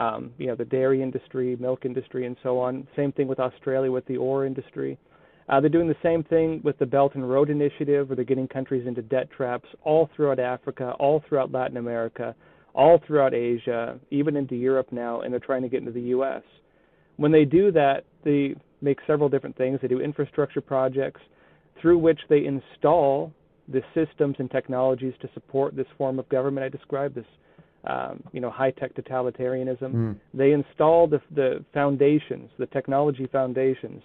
[0.00, 2.86] um, you know the dairy industry, milk industry, and so on.
[2.96, 4.98] Same thing with Australia with the ore industry.
[5.48, 8.46] Uh, they're doing the same thing with the Belt and Road Initiative, where they're getting
[8.46, 12.34] countries into debt traps all throughout Africa, all throughout Latin America,
[12.72, 16.42] all throughout Asia, even into Europe now, and they're trying to get into the U.S.
[17.16, 19.78] When they do that, they make several different things.
[19.82, 21.20] They do infrastructure projects
[21.80, 23.32] through which they install
[23.68, 27.24] the systems and technologies to support this form of government I described, this
[27.84, 29.94] um, you know high-tech totalitarianism.
[29.94, 30.16] Mm.
[30.34, 34.02] They install the, the foundations, the technology foundations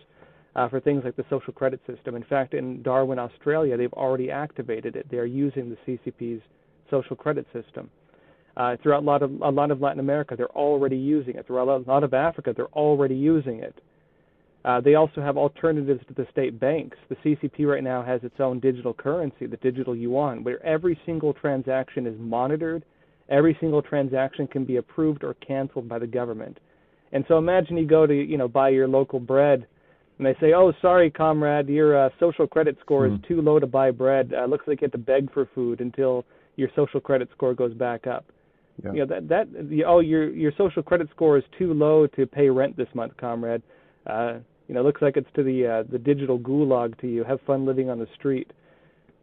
[0.56, 2.16] uh, for things like the social credit system.
[2.16, 5.08] In fact, in Darwin, Australia, they've already activated it.
[5.12, 6.42] They are using the CCP's
[6.90, 7.90] social credit system.
[8.56, 11.46] Uh, throughout a lot of a lot of Latin America, they're already using it.
[11.46, 13.76] Throughout a lot of Africa, they're already using it.
[14.66, 16.98] Uh, they also have alternatives to the state banks.
[17.08, 21.34] The CCP right now has its own digital currency, the digital yuan, where every single
[21.34, 22.84] transaction is monitored.
[23.30, 26.60] Every single transaction can be approved or canceled by the government.
[27.12, 29.68] And so imagine you go to, you know, buy your local bread
[30.18, 33.28] and they say, "Oh, sorry, comrade, your uh, social credit score is hmm.
[33.28, 34.34] too low to buy bread.
[34.34, 36.26] Uh, looks like you have to beg for food until
[36.56, 38.26] your social credit score goes back up."
[38.84, 38.94] Yeah.
[38.94, 42.50] You know that that oh your your social credit score is too low to pay
[42.50, 43.62] rent this month, comrade.
[44.08, 47.24] Uh, you know, looks like it's to the uh, the digital gulag to you.
[47.24, 48.52] Have fun living on the street.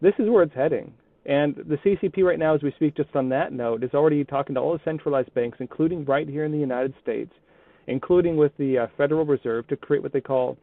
[0.01, 0.93] This is where it's heading.
[1.25, 4.57] And the CCP right now, as we speak, just on that note, is already talking
[4.57, 7.33] to all the centralized banks, including right here in the United States,
[7.87, 10.59] including with the uh, Federal Reserve, to create what they call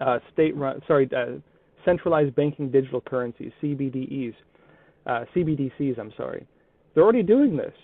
[0.00, 1.38] uh, state-run, sorry, uh,
[1.84, 4.34] centralized banking digital currencies, CBDEs,
[5.06, 5.98] uh, CBDCs.
[6.00, 6.44] I'm sorry.
[6.94, 7.74] They're already doing this.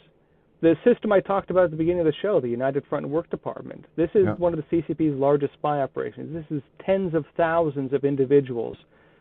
[0.62, 3.28] The system I talked about at the beginning of the show, the United Front Work
[3.30, 4.34] Department, this is yeah.
[4.34, 6.32] one of the CCP's largest spy operations.
[6.32, 8.76] This is tens of thousands of individuals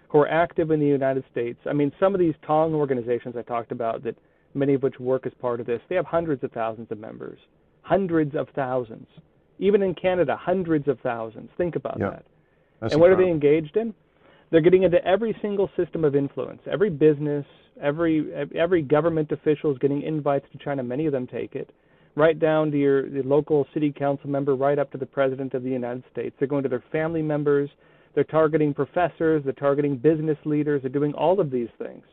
[0.10, 1.58] who are active in the United States.
[1.67, 4.15] I mean, some of these Tong organizations I talked about, that
[4.54, 7.39] many of which work as part of this, they have hundreds of thousands of members.
[7.82, 9.08] Hundreds of thousands.
[9.58, 11.49] Even in Canada, hundreds of thousands.
[11.58, 12.12] Think about yeah.
[12.12, 12.25] that.
[12.82, 13.23] That's and what incredible.
[13.23, 13.95] are they engaged in?
[14.51, 16.62] They're getting into every single system of influence.
[16.71, 17.45] Every business,
[17.82, 20.84] every every government official is getting invites to China.
[20.84, 21.72] Many of them take it,
[22.15, 25.63] right down to your the local city council member, right up to the president of
[25.63, 26.36] the United States.
[26.39, 27.70] They're going to their family members.
[28.13, 29.44] They're targeting professors.
[29.44, 30.82] They're targeting business leaders.
[30.82, 32.04] They're doing all of these things.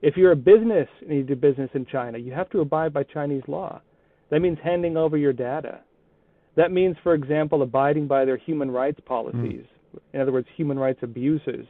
[0.00, 3.04] If you're a business and you do business in China, you have to abide by
[3.04, 3.80] Chinese law.
[4.30, 5.80] That means handing over your data.
[6.56, 9.64] That means, for example, abiding by their human rights policies.
[9.64, 10.00] Mm.
[10.12, 11.66] In other words, human rights abuses.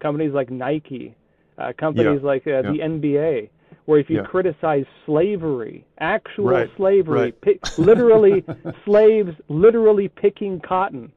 [0.00, 1.14] Companies like Nike,
[1.58, 2.26] uh, companies yeah.
[2.26, 2.62] like uh, yeah.
[2.62, 3.50] the NBA,
[3.86, 4.24] where if you yeah.
[4.24, 6.70] criticize slavery, actual right.
[6.76, 7.40] slavery, right.
[7.40, 8.44] pick, literally
[8.84, 11.12] slaves literally picking cotton,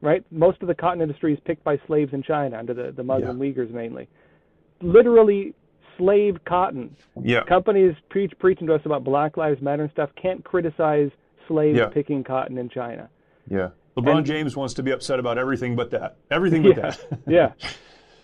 [0.00, 0.24] right?
[0.30, 3.38] Most of the cotton industry is picked by slaves in China under the, the Muslim
[3.38, 4.08] Uyghurs mainly.
[4.80, 5.54] Literally
[5.98, 6.96] slave cotton.
[7.20, 7.44] Yeah.
[7.44, 11.10] Companies preach preaching to us about Black Lives Matter and stuff can't criticize
[11.48, 11.88] slaves Yeah.
[11.88, 13.08] picking cotton in China.
[13.48, 13.70] Yeah.
[13.96, 16.16] LeBron And- James wants to be upset about everything but that.
[16.30, 16.82] Everything but yeah.
[16.82, 17.18] that.
[17.26, 17.52] yeah.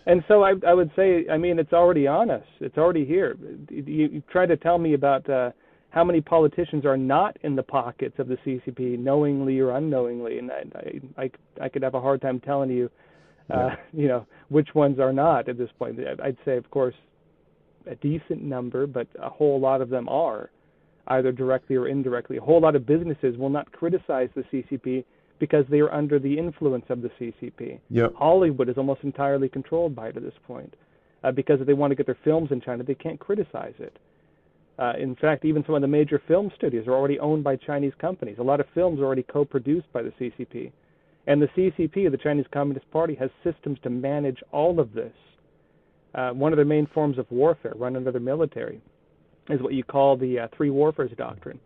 [0.05, 2.45] And so I, I would say, I mean, it's already on us.
[2.59, 3.37] It's already here.
[3.69, 5.51] You, you try to tell me about uh,
[5.89, 10.51] how many politicians are not in the pockets of the CCP, knowingly or unknowingly, and
[10.51, 10.63] I,
[11.17, 11.31] I, I,
[11.65, 12.89] I could have a hard time telling you,
[13.49, 15.99] uh, you know, which ones are not at this point.
[16.23, 16.95] I'd say, of course,
[17.87, 20.51] a decent number, but a whole lot of them are,
[21.07, 22.37] either directly or indirectly.
[22.37, 25.03] A whole lot of businesses will not criticize the CCP
[25.39, 27.79] because they are under the influence of the CCP.
[27.89, 28.13] Yep.
[28.15, 30.75] Hollywood is almost entirely controlled by it at this point.
[31.23, 33.97] Uh, because if they want to get their films in China, they can't criticize it.
[34.77, 37.91] Uh, in fact, even some of the major film studios are already owned by Chinese
[37.99, 38.37] companies.
[38.39, 40.71] A lot of films are already co-produced by the CCP.
[41.27, 45.11] And the CCP, the Chinese Communist Party, has systems to manage all of this.
[46.15, 48.81] Uh, one of their main forms of warfare, run under the military,
[49.49, 51.59] is what you call the uh, three warfares doctrine.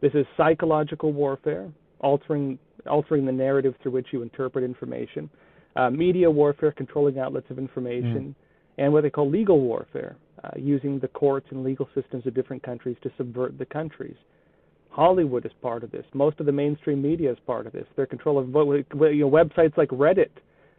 [0.00, 1.68] This is psychological warfare,
[2.00, 5.28] altering altering the narrative through which you interpret information,
[5.76, 8.34] uh, media warfare, controlling outlets of information,
[8.78, 12.62] and what they call legal warfare, uh, using the courts and legal systems of different
[12.62, 14.16] countries to subvert the countries.
[14.90, 16.06] Hollywood is part of this.
[16.14, 17.86] Most of the mainstream media is part of this.
[17.96, 18.54] Their control of you
[19.20, 20.30] know, websites like Reddit,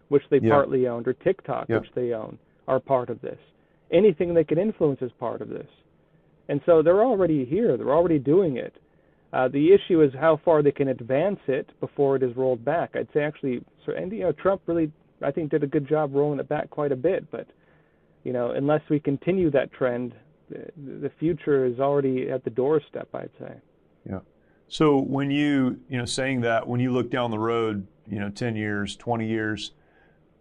[0.07, 0.49] which they Yeah.
[0.49, 1.79] partly owned, or TikTok, Yeah.
[1.79, 3.39] which they own, are part of this.
[3.91, 5.67] Anything they can influence is part of this.
[6.47, 7.77] And so they're already here.
[7.77, 8.73] They're already doing it.
[9.31, 12.95] Uh, the issue is how far they can advance it before it is rolled back.
[12.95, 16.15] I'd say actually, so and you know, Trump really, I think, did a good job
[16.15, 17.29] rolling it back quite a bit.
[17.29, 17.47] But
[18.23, 20.15] you know, unless we continue that trend,
[20.49, 23.07] the, the future is already at the doorstep.
[23.13, 23.53] I'd say.
[24.09, 24.19] Yeah.
[24.67, 28.29] So when you, you know, saying that, when you look down the road, you know,
[28.29, 29.71] 10 years, 20 years,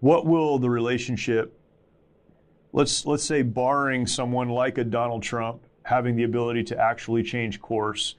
[0.01, 1.59] what will the relationship
[2.73, 7.61] let's let's say barring someone like a Donald Trump having the ability to actually change
[7.61, 8.17] course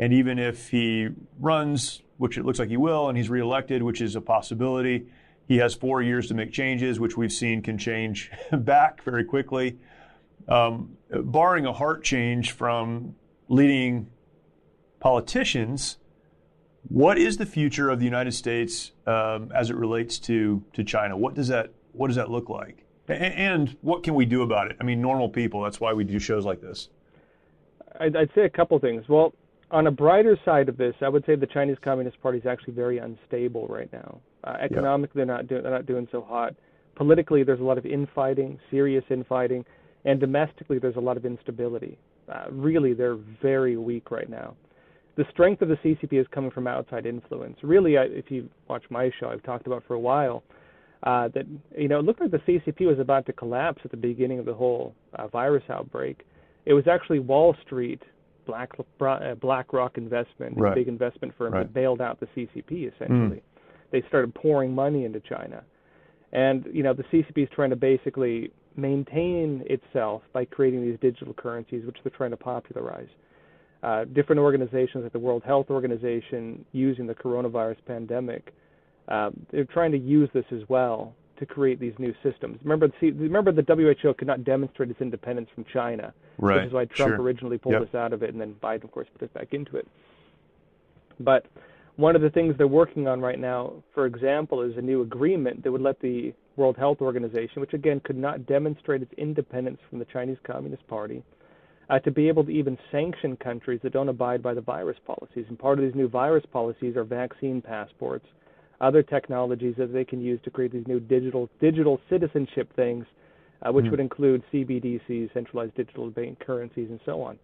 [0.00, 1.08] and even if he
[1.38, 5.06] runs, which it looks like he will and he's reelected, which is a possibility,
[5.46, 9.78] he has 4 years to make changes which we've seen can change back very quickly.
[10.48, 13.14] Um, barring a heart change from
[13.48, 14.08] leading
[15.00, 15.98] politicians,
[16.88, 21.14] what is the future of the United States um, as it relates to to China?
[21.14, 22.86] What does that what does that look like?
[23.06, 24.78] And what can we do about it?
[24.80, 25.62] I mean, normal people.
[25.62, 26.88] That's why we do shows like this.
[27.98, 29.06] I'd, I'd say a couple things.
[29.08, 29.34] Well,
[29.70, 32.74] on a brighter side of this, I would say the Chinese Communist Party is actually
[32.74, 34.20] very unstable right now.
[34.44, 36.54] Uh, economically, they're not doing they're not doing so hot.
[36.96, 39.64] Politically, there's a lot of infighting, serious infighting,
[40.04, 41.98] and domestically, there's a lot of instability.
[42.30, 44.54] Uh, really, they're very weak right now.
[45.16, 47.58] The strength of the CCP is coming from outside influence.
[47.62, 50.42] Really, I, if you watch my show, I've talked about for a while
[51.02, 53.96] uh, that you know it looked like the CCP was about to collapse at the
[53.96, 56.24] beginning of the whole uh, virus outbreak.
[56.66, 58.02] It was actually Wall Street,
[58.46, 60.74] Black uh, BlackRock investment, Right.
[60.74, 61.62] big investment firm Right.
[61.62, 63.42] that bailed out the CCP essentially.
[63.90, 65.64] They started pouring money into China,
[66.32, 71.34] and you know the CCP is trying to basically maintain itself by creating these digital
[71.34, 73.08] currencies, which they're trying to popularize.
[73.82, 78.52] Uh, different organizations like the World Health Organization using the coronavirus pandemic,
[79.08, 82.58] uh, they're trying to use this as well to create these new systems.
[82.62, 86.56] Remember, see, remember the WHO could not demonstrate its independence from China, right.
[86.56, 87.22] which is why Trump sure.
[87.22, 87.82] originally pulled yep.
[87.82, 89.88] us out of it, and then Biden, of course, put us back into it.
[91.18, 91.46] But
[91.96, 95.64] one of the things they're working on right now, for example, is a new agreement
[95.64, 99.98] that would let the World Health Organization, which again could not demonstrate its independence from
[99.98, 101.22] the Chinese Communist Party,
[101.88, 105.46] uh, to be able to even sanction countries that don't abide by the virus policies.
[105.48, 108.26] And part of these new virus policies are vaccine passports,
[108.80, 113.04] other technologies that they can use to create these new digital digital citizenship things,
[113.62, 113.90] uh, which mm.
[113.90, 117.38] would include CBDCs, centralized digital bank currencies, and so on.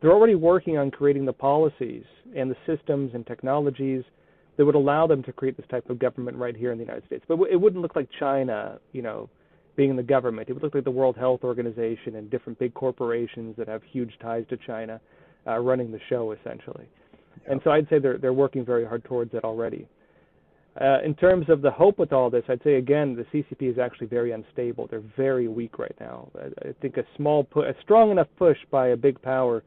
[0.00, 2.04] They're already working on creating the policies
[2.36, 4.04] and the systems and technologies
[4.56, 7.04] that would allow them to create this type of government right here in the United
[7.06, 7.24] States.
[7.26, 9.28] But it wouldn't look like China, you know,
[9.76, 10.48] being in the government.
[10.48, 14.12] It would look like the World Health Organization and different big corporations that have huge
[14.20, 15.00] ties to China
[15.46, 16.86] uh, running the show essentially.
[17.48, 19.88] And so I'd say they're they're working very hard towards it already.
[20.80, 23.78] Uh, in terms of the hope with all this, I'd say again the CCP is
[23.78, 24.86] actually very unstable.
[24.90, 26.30] They're very weak right now.
[26.34, 29.62] I, I think a small, pu- a strong enough push by a big power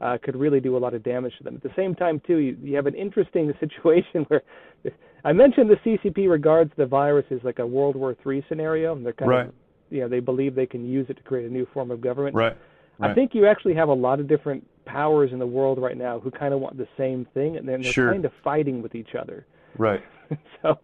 [0.00, 1.56] uh, could really do a lot of damage to them.
[1.56, 4.42] At the same time, too, you, you have an interesting situation where
[5.24, 9.04] I mentioned the CCP regards the virus as like a World War III scenario, and
[9.04, 9.46] they're kind right.
[9.46, 9.54] of,
[9.90, 12.36] you know, they believe they can use it to create a new form of government.
[12.36, 12.56] Right.
[12.98, 13.10] right.
[13.10, 16.20] I think you actually have a lot of different powers in the world right now
[16.20, 18.12] who kind of want the same thing, and they're, they're sure.
[18.12, 19.46] kind of fighting with each other.
[19.78, 20.02] Right.
[20.62, 20.78] so,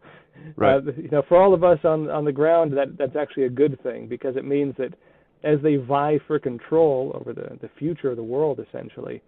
[0.57, 0.77] right.
[0.77, 3.51] Uh, you know, for all of us on on the ground, that that's actually a
[3.51, 4.95] good thing because it means that
[5.45, 9.23] as they vie for control over the, the future of the world, essentially,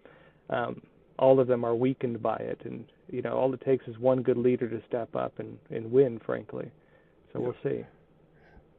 [0.49, 0.81] um,
[1.17, 2.59] all of them are weakened by it.
[2.65, 5.91] And, you know, all it takes is one good leader to step up and, and
[5.91, 6.69] win, frankly.
[7.31, 7.85] So we'll see.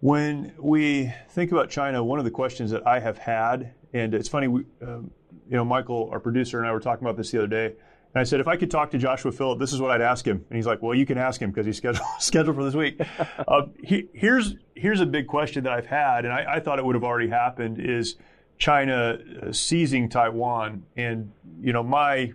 [0.00, 4.28] When we think about China, one of the questions that I have had, and it's
[4.28, 5.10] funny, we, um,
[5.48, 7.74] you know, Michael, our producer, and I were talking about this the other day.
[8.14, 10.26] And I said, if I could talk to Joshua Phillip, this is what I'd ask
[10.26, 10.44] him.
[10.48, 13.00] And he's like, well, you can ask him because he's scheduled, scheduled for this week.
[13.48, 16.84] uh, he, here's, here's a big question that I've had, and I, I thought it
[16.84, 18.16] would have already happened, is
[18.58, 20.84] China uh, seizing Taiwan.
[20.94, 22.34] And, you know, my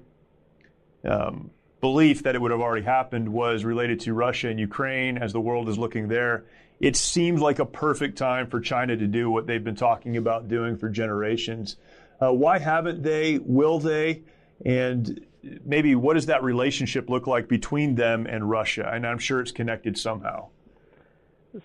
[1.07, 5.31] um, belief that it would have already happened was related to Russia and Ukraine as
[5.31, 6.45] the world is looking there.
[6.79, 10.47] It seemed like a perfect time for China to do what they've been talking about
[10.47, 11.77] doing for generations.
[12.19, 13.39] Uh, why haven't they?
[13.39, 14.23] Will they?
[14.65, 15.26] And
[15.65, 18.89] maybe what does that relationship look like between them and Russia?
[18.93, 20.47] And I'm sure it's connected somehow.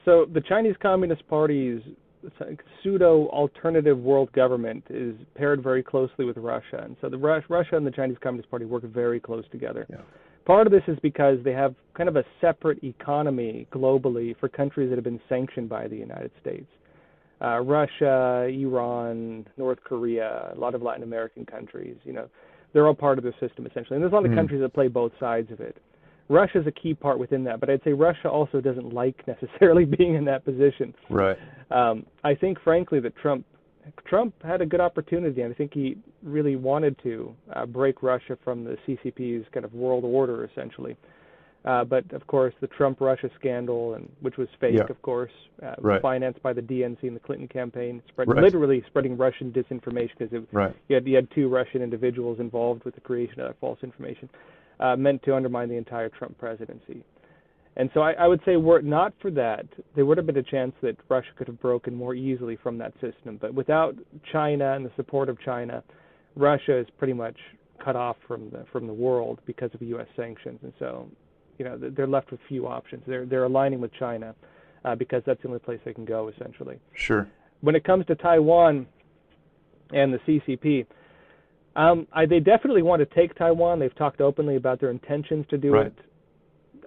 [0.04, 1.82] So the Chinese Communist Party's
[2.82, 7.86] pseudo alternative world government is paired very closely with Russia, and so the Russia and
[7.86, 9.86] the Chinese Communist Party work very close together.
[9.90, 9.96] Yeah.
[10.44, 14.88] Part of this is because they have kind of a separate economy globally for countries
[14.90, 16.66] that have been sanctioned by the United States.
[17.40, 22.28] Uh, Russia, Iran, North Korea, a lot of Latin American countries, you know,
[22.72, 23.96] they're all part of the system essentially.
[23.96, 24.36] And there's a lot of mm.
[24.36, 25.76] countries that play both sides of it.
[26.28, 29.84] Russia is a key part within that, but I'd say Russia also doesn't like necessarily
[29.84, 30.94] being in that position.
[31.10, 31.36] Right.
[31.70, 33.44] Um, I think, frankly, that Trump
[34.06, 38.38] Trump had a good opportunity, and I think he really wanted to uh, break Russia
[38.44, 40.96] from the CCP's kind of world order, essentially.
[41.64, 44.84] Uh, but of course, the Trump-Russia scandal, and which was fake, yeah.
[44.88, 45.30] of course,
[45.64, 46.02] uh, right.
[46.02, 48.42] financed by the DNC and the Clinton campaign, spread, right.
[48.42, 50.74] literally spreading Russian disinformation because right.
[50.88, 54.28] you, had, you had two Russian individuals involved with the creation of that false information,
[54.80, 57.04] uh, meant to undermine the entire Trump presidency.
[57.76, 60.36] And so I, I would say, were it not for that, there would have been
[60.36, 63.38] a chance that Russia could have broken more easily from that system.
[63.40, 63.94] But without
[64.30, 65.82] China and the support of China,
[66.36, 67.36] Russia is pretty much
[67.82, 70.06] cut off from the from the world because of U.S.
[70.16, 70.58] sanctions.
[70.62, 71.08] And so,
[71.62, 73.04] you know, they're left with few options.
[73.06, 74.34] They're they're aligning with China
[74.84, 76.78] uh, because that's the only place they can go, essentially.
[76.94, 77.28] Sure.
[77.60, 78.86] When it comes to Taiwan
[79.92, 80.86] and the CCP,
[81.76, 83.78] um, I, they definitely want to take Taiwan.
[83.78, 85.86] They've talked openly about their intentions to do right.
[85.86, 85.98] it.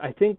[0.01, 0.37] I think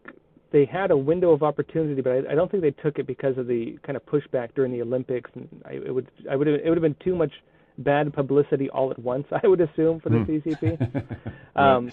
[0.52, 3.38] they had a window of opportunity, but I, I don't think they took it because
[3.38, 5.30] of the kind of pushback during the Olympics.
[5.34, 7.32] And I, it would, I would, it would have been too much
[7.78, 9.26] bad publicity all at once.
[9.42, 10.30] I would assume for the Hmm.
[10.30, 11.12] CCP.
[11.56, 11.90] um,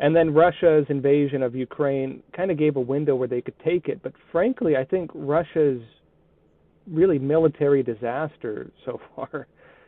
[0.00, 3.88] and then Russia's invasion of Ukraine kind of gave a window where they could take
[3.88, 4.00] it.
[4.02, 5.82] But frankly, I think Russia's
[6.86, 9.46] really military disaster so far,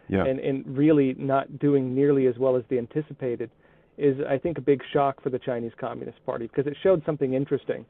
[0.09, 0.25] Yeah.
[0.25, 3.51] and, and really not doing nearly as well as they anticipated,
[3.99, 7.35] is I think a big shock for the Chinese Communist Party because it showed something
[7.35, 7.85] interesting.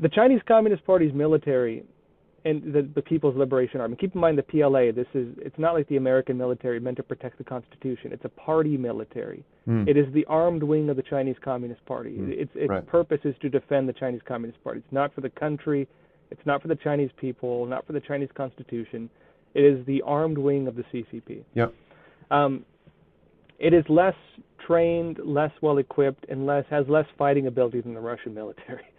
[0.00, 1.84] The Chinese Communist Party's military
[2.44, 3.96] and the, the People's Liberation Army.
[3.96, 4.92] Keep in mind the PLA.
[4.92, 8.12] This is it's not like the American military meant to protect the Constitution.
[8.12, 9.44] It's a party military.
[9.64, 9.84] Hmm.
[9.88, 12.14] It is the armed wing of the Chinese Communist Party.
[12.18, 12.86] Its its Right.
[12.86, 14.80] purpose is to defend the Chinese Communist Party.
[14.80, 15.88] It's not for the country.
[16.30, 17.66] It's not for the Chinese people.
[17.66, 19.10] Not for the Chinese Constitution.
[19.54, 21.42] It is the armed wing of the CCP.
[21.54, 21.74] Yep.
[22.30, 22.64] Um,
[23.58, 24.14] it is less
[24.64, 28.84] trained, less well equipped, and less has less fighting ability than the Russian military.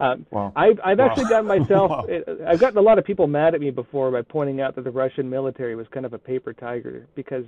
[0.00, 0.52] Um, Wow.
[0.56, 1.06] I've, I've Wow.
[1.06, 1.90] actually gotten myself.
[1.90, 2.06] Wow.
[2.46, 4.90] I've gotten a lot of people mad at me before by pointing out that the
[4.90, 7.44] Russian military was kind of a paper tiger because,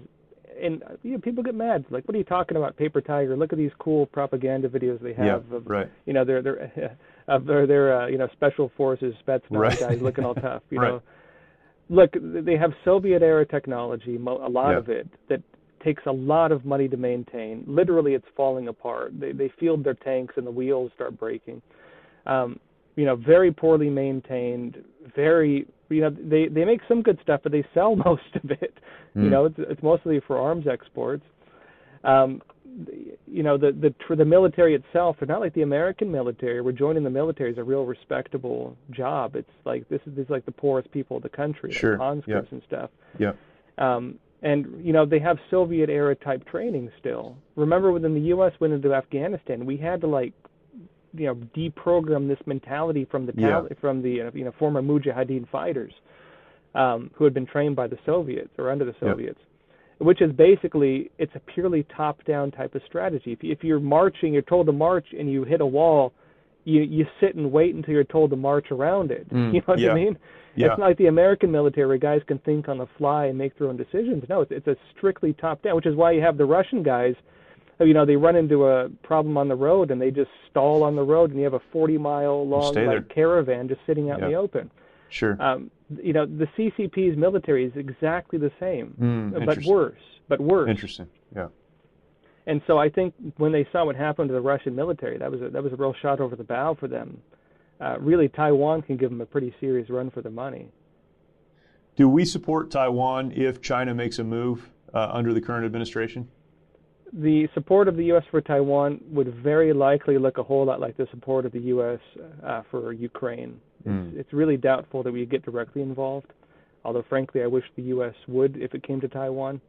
[0.61, 1.85] and you know, people get mad.
[1.91, 3.37] Like, what are you talking about, paper tiger?
[3.37, 5.91] Look at these cool propaganda videos they have Yeah, of, right.
[6.07, 6.97] you know, their their
[7.29, 9.79] of their their uh, you know special forces Spetsnaz Right.
[9.81, 10.63] guys looking all tough.
[10.71, 10.91] You Right.
[10.93, 11.03] know,
[11.89, 14.79] look, they have Soviet era technology, a lot Yeah.
[14.79, 15.43] of it that
[15.85, 17.63] takes a lot of money to maintain.
[17.67, 19.13] Literally, it's falling apart.
[19.21, 21.61] They they field their tanks and the wheels start breaking.
[22.27, 22.59] Um,
[22.97, 24.83] you know, very poorly maintained.
[25.15, 28.75] Very, you know, they they make some good stuff, but they sell most of it.
[29.15, 31.25] You know, it's it's mostly for arms exports.
[32.05, 32.43] Um,
[33.27, 36.61] you know, the the for the military itself, they're not like the American military.
[36.61, 39.35] Where joining the military is a real respectable job.
[39.37, 41.99] It's like this is this is like the poorest people of the country, Sure, like
[42.01, 42.55] conscripts yeah.
[42.57, 42.91] and stuff.
[43.19, 43.33] Yeah.
[43.79, 47.37] Um, and you know they have Soviet era type training still.
[47.57, 48.53] Remember when the U.S.
[48.61, 50.35] went into Afghanistan, we had to like,
[51.17, 53.49] you know, deprogram this mentality from the Yeah.
[53.51, 55.93] Tal- from the uh, you know former Mujahideen fighters,
[56.75, 58.95] um, who had been trained by the Soviets or under the.
[59.01, 59.41] Soviets,
[59.99, 63.33] which is basically it's a purely top down type of strategy.
[63.33, 66.13] If, if you're marching, you're told to march, and you hit a wall,
[66.65, 69.27] you you sit and wait until you're told to march around it.
[69.33, 69.83] you know what Mm.
[69.83, 69.91] yeah.
[69.91, 70.19] I mean?
[70.55, 70.67] Yeah.
[70.69, 73.59] It's not like the American military where guys can think on the fly and make
[73.59, 74.25] their own decisions.
[74.29, 77.15] No, it's, it's a strictly top down, which is why you have the Russian guys.
[77.79, 80.97] You know, they run into a problem on the road and they just stall on
[80.97, 84.31] the road, and you have a 40 mile long like caravan just sitting out in
[84.31, 84.71] the open.
[85.09, 85.37] Sure.
[85.41, 85.71] Um,
[86.03, 90.01] you know, the CCP's military is exactly the same, Mm, but worse.
[90.29, 90.69] But worse.
[90.69, 91.09] Interesting.
[91.35, 91.49] Yeah.
[92.47, 95.43] And so I think when they saw what happened to the Russian military, that was
[95.43, 97.21] a, that was a real shot over the bow for them.
[97.81, 100.69] Uh, really, Taiwan can give them a pretty serious run for the money.
[101.97, 106.29] Do we support Taiwan if China makes a move uh, under the current administration?
[107.17, 108.25] The support of the U.S.
[108.31, 112.01] for Taiwan would very likely look a whole lot like the support of the U.S.
[112.45, 113.59] Uh, for Ukraine.
[114.09, 116.33] It's, it's really doubtful that we get directly involved.
[116.85, 118.15] Although, frankly, I wish the U.S.
[118.29, 119.61] would if it came to Taiwan,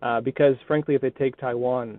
[0.00, 1.98] uh, because frankly, if they take Taiwan,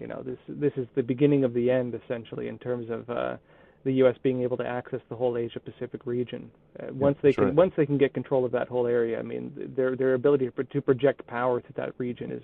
[0.00, 3.36] you know, this this is the beginning of the end essentially in terms of uh,
[3.84, 4.16] the U.S.
[4.22, 6.50] being able to access the whole Asia Pacific region.
[6.78, 9.22] Uh, once they that's can once they can get control of that whole area, I
[9.22, 12.42] mean, their their ability to, pro- to project power to that region is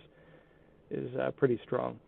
[0.90, 1.98] is uh, pretty strong.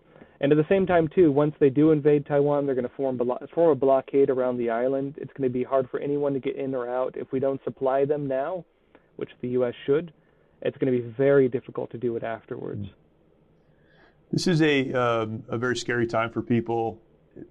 [0.41, 3.17] And at the same time, too, once they do invade Taiwan, they're going to form,
[3.17, 5.15] blo- form a blockade around the island.
[5.17, 7.17] It's going to be hard for anyone to get in or out.
[7.17, 8.65] If we don't supply them now,
[9.17, 9.75] which the U.S.
[9.85, 10.13] should,
[10.63, 12.87] it's going to be very difficult to do it afterwards.
[14.31, 17.01] This is a um, a very scary time for people,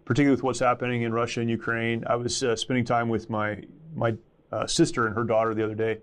[0.05, 2.03] particularly with what's happening in Russia and Ukraine.
[2.07, 3.63] I was uh, spending time with my
[3.95, 4.15] my
[4.51, 5.99] uh, sister and her daughter the other day,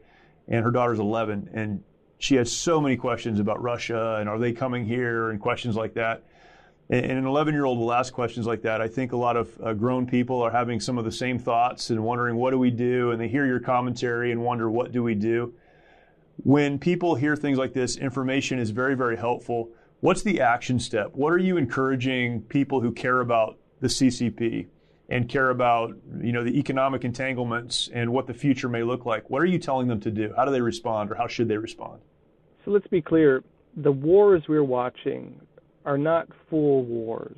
[0.49, 1.85] and her daughter's 11, and
[2.25, 5.93] she had so many questions about Russia and are they coming here and questions like
[5.93, 6.23] that.
[6.89, 8.81] And, an 11 year old will ask questions like that.
[8.81, 11.91] I think a lot of uh, grown people are having some of the same thoughts
[11.91, 15.03] and wondering what do we do, and they hear your commentary and wonder what do
[15.03, 15.53] we do.
[16.45, 19.69] When people hear things like this, information is very very helpful
[20.01, 21.11] what's the action step?
[21.15, 24.67] What are you encouraging people who care about the CCP
[25.11, 29.29] and care about you know the economic entanglements and what the future may look like?
[29.29, 30.33] What are you telling them to do?
[30.35, 32.01] How do they respond, or how should they respond?
[32.65, 33.43] So let's be clear:
[33.77, 35.41] the wars we're watching
[35.85, 37.37] are not full wars.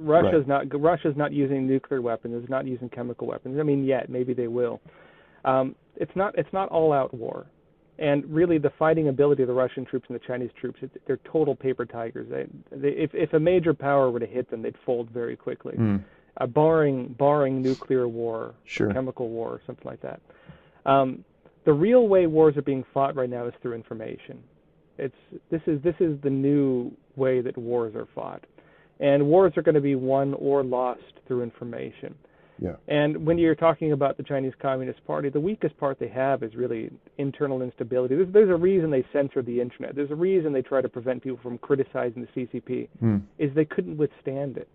[0.00, 2.40] Russia's not Russia's not using nuclear weapons.
[2.40, 3.58] It's not using chemical weapons.
[3.58, 4.80] I mean, yet maybe they will.
[5.44, 7.46] Um, it's not it's not all out war.
[8.00, 11.18] And really, the fighting ability of the Russian troops and the Chinese troops, it, they're
[11.24, 12.28] total paper tigers.
[12.30, 15.74] They, they, if, if a major power were to hit them, they'd fold very quickly,
[16.36, 18.92] uh, barring barring nuclear war, Sure.
[18.92, 20.20] chemical war, or something like that.
[20.86, 21.24] Um,
[21.64, 24.44] the real way wars are being fought right now is through information.
[24.98, 25.14] It's
[25.50, 28.44] this is this is the new way that wars are fought,
[29.00, 32.14] and wars are going to be won or lost through information.
[32.60, 32.72] Yeah.
[32.88, 36.56] And when you're talking about the Chinese Communist Party, the weakest part they have is
[36.56, 38.16] really internal instability.
[38.16, 39.94] There's, there's a reason they censor the internet.
[39.94, 42.88] There's a reason they try to prevent people from criticizing the CCP.
[42.98, 43.18] Hmm.
[43.38, 44.68] Is they couldn't withstand it.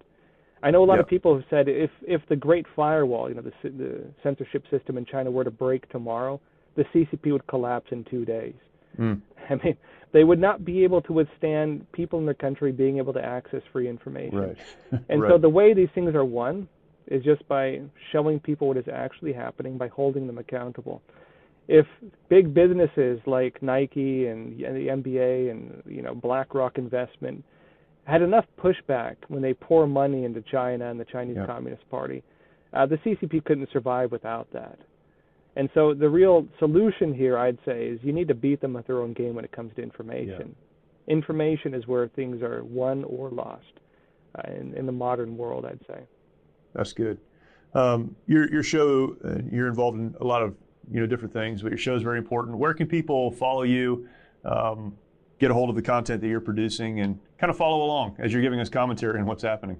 [0.62, 1.02] I know a lot Yeah.
[1.02, 4.98] of people have said if if the Great Firewall, you know, the the censorship system
[4.98, 6.40] in China were to break tomorrow,
[6.76, 8.56] the CCP would collapse in two days.
[8.96, 9.16] Hmm.
[9.50, 9.76] I mean,
[10.14, 13.62] they would not be able to withstand people in their country being able to access
[13.72, 14.40] free information.
[14.40, 14.58] Right.
[15.10, 15.30] And Right.
[15.32, 16.68] so the way these things are won
[17.08, 21.02] is just by showing people what is actually happening, by holding them accountable.
[21.68, 21.86] If
[22.30, 27.44] big businesses like Nike and, and the NBA and you know BlackRock Investment
[28.06, 31.46] had enough pushback when they pour money into China and the Chinese Yeah.
[31.46, 32.22] Communist Party,
[32.74, 34.78] uh, the CCP couldn't survive without that.
[35.56, 38.88] And so the real solution here, I'd say, is you need to beat them at
[38.88, 40.56] their own game when it comes to information.
[41.08, 43.80] Information is where things are won or lost
[44.36, 46.00] uh, in, in the modern world, I'd say.
[46.74, 47.20] That's good.
[47.76, 50.56] Um, your your show, uh, you're involved in a lot of
[50.92, 52.58] you know different things, but your show is very important.
[52.58, 54.08] Where can people follow you,
[54.46, 54.96] um,
[55.40, 58.32] get a hold of the content that you're producing, and kind of follow along as
[58.32, 59.78] you're giving us commentary on what's happening?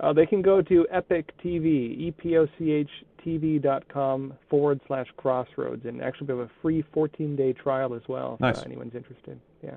[0.00, 2.90] Uh, they can go to Epoch TV, E P O C H
[3.26, 8.34] TV.com forward slash crossroads, and actually we have a free 14 day trial as well
[8.34, 8.58] if Nice.
[8.58, 9.40] uh, anyone's interested.
[9.62, 9.76] Yeah.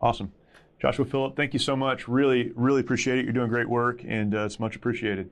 [0.00, 0.32] Awesome.
[0.80, 2.06] Joshua Phillip, thank you so much.
[2.06, 3.24] Really, really appreciate it.
[3.24, 5.30] You're doing great work, and uh, it's much appreciated.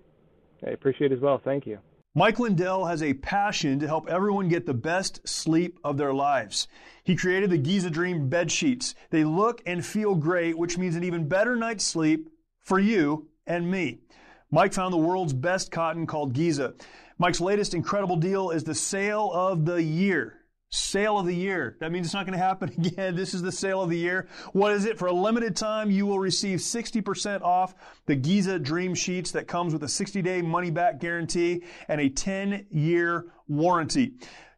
[0.67, 1.39] I appreciate it as well.
[1.45, 1.79] Thank you.
[2.15, 6.69] Mike Lindell has a passion to help everyone get the best sleep of their lives.
[7.03, 8.95] He created the Giza Dream bed sheets.
[9.11, 12.31] They look and feel great, which means an even better night's sleep
[12.63, 14.01] for you and me.
[14.51, 16.75] Mike found the world's best cotton called Giza.
[17.19, 20.41] Mike's latest incredible deal is the sale of the year.
[20.71, 21.77] Sale of the year.
[21.79, 23.15] That means it's not going to happen again.
[23.15, 24.29] This is the sale of the year.
[24.53, 24.99] What is it?
[24.99, 27.75] For a limited time, you will receive 60% off
[28.07, 32.09] the Giza Dream Sheets that comes with a 60 day money back guarantee and a
[32.09, 34.15] 10 year warranty.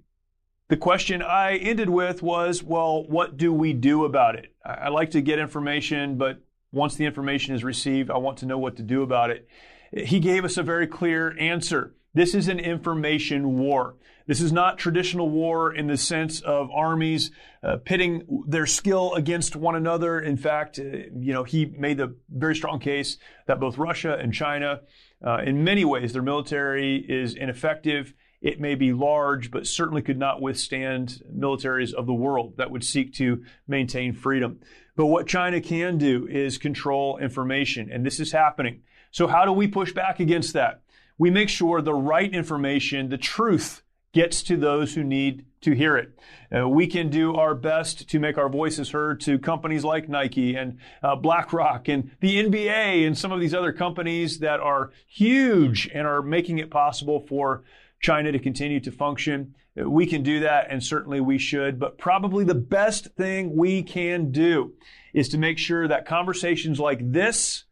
[0.72, 4.56] The question I ended with was, well, what do we do about it?
[4.64, 6.42] I like to get information, but
[6.72, 9.50] once the information is received, I want to know what to do about it.
[9.92, 11.94] He gave us a very clear answer.
[12.14, 13.96] This is an information war.
[14.28, 17.32] This is not traditional war in the sense of armies
[17.64, 20.22] uh, pitting their skill against one another.
[20.22, 24.34] In fact, uh, you know, he made the very strong case that both Russia and
[24.34, 24.84] China,
[25.22, 28.14] uh, in many ways, their military is ineffective.
[28.42, 32.84] It may be large, but certainly could not withstand militaries of the world that would
[32.84, 34.60] seek to maintain freedom.
[34.96, 38.82] But what China can do is control information, and this is happening.
[39.12, 40.82] So how do we push back against that?
[41.18, 43.84] We make sure the right information, the truth,
[44.14, 46.18] gets to those who need to hear it.
[46.54, 50.56] Uh, we can do our best to make our voices heard to companies like Nike
[50.56, 55.90] and uh, BlackRock and the NBA and some of these other companies that are huge
[55.94, 57.64] and are making it possible for
[58.02, 59.56] China to continue to function.
[59.76, 61.80] We can do that, and certainly we should.
[61.80, 64.74] But probably the best thing we can do
[65.14, 67.64] is to make sure that conversations like this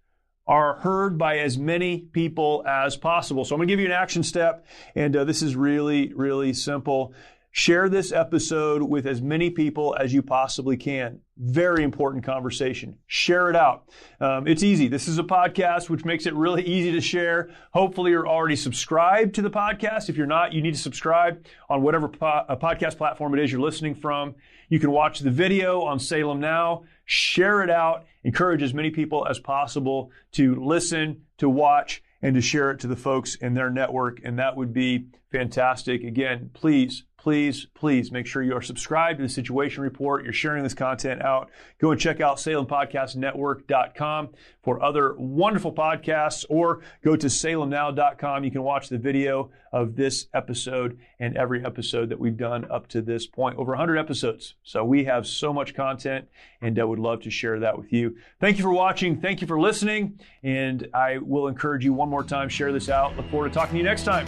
[0.48, 3.46] are heard by as many people as possible.
[3.46, 4.66] So I'm going to give you an action step,
[4.96, 7.14] and uh, this is really, really simple.
[7.60, 11.20] Share this episode with as many people as you possibly can.
[11.36, 12.97] Very important conversation.
[13.05, 13.89] Share it out.
[14.22, 14.88] Um, it's easy.
[14.88, 17.49] This is a podcast, which makes it really easy to share.
[17.74, 20.07] Hopefully, you're already subscribed to the podcast.
[20.07, 23.60] If you're not, you need to subscribe on whatever po- podcast platform it is you're
[23.60, 24.36] listening from.
[24.70, 26.84] You can watch the video on Salem Now.
[27.03, 28.05] Share it out.
[28.24, 32.88] Encourage as many people as possible to listen, to watch, and to share it to
[32.88, 34.22] the folks in their network.
[34.24, 36.05] And that would be fantastic.
[36.05, 40.24] Again, please, please, please make sure you are subscribed to the Situation Report.
[40.24, 41.50] You're sharing this content out.
[41.80, 44.30] Go and check out SalemPodcastNetwork.com
[44.64, 48.44] for other wonderful podcasts or go to SalemNow.com.
[48.44, 52.88] You can watch the video of this episode and every episode that we've done up
[52.88, 53.58] to this point.
[53.58, 54.56] Over 100 episodes.
[54.64, 56.28] So we have so much content
[56.62, 58.16] and I would love to share that with you.
[58.40, 59.20] Thank you for watching.
[59.20, 60.20] Thank you for listening.
[60.42, 63.18] And I will encourage you one more time, share this out.
[63.18, 64.28] Look forward to talking to you next time.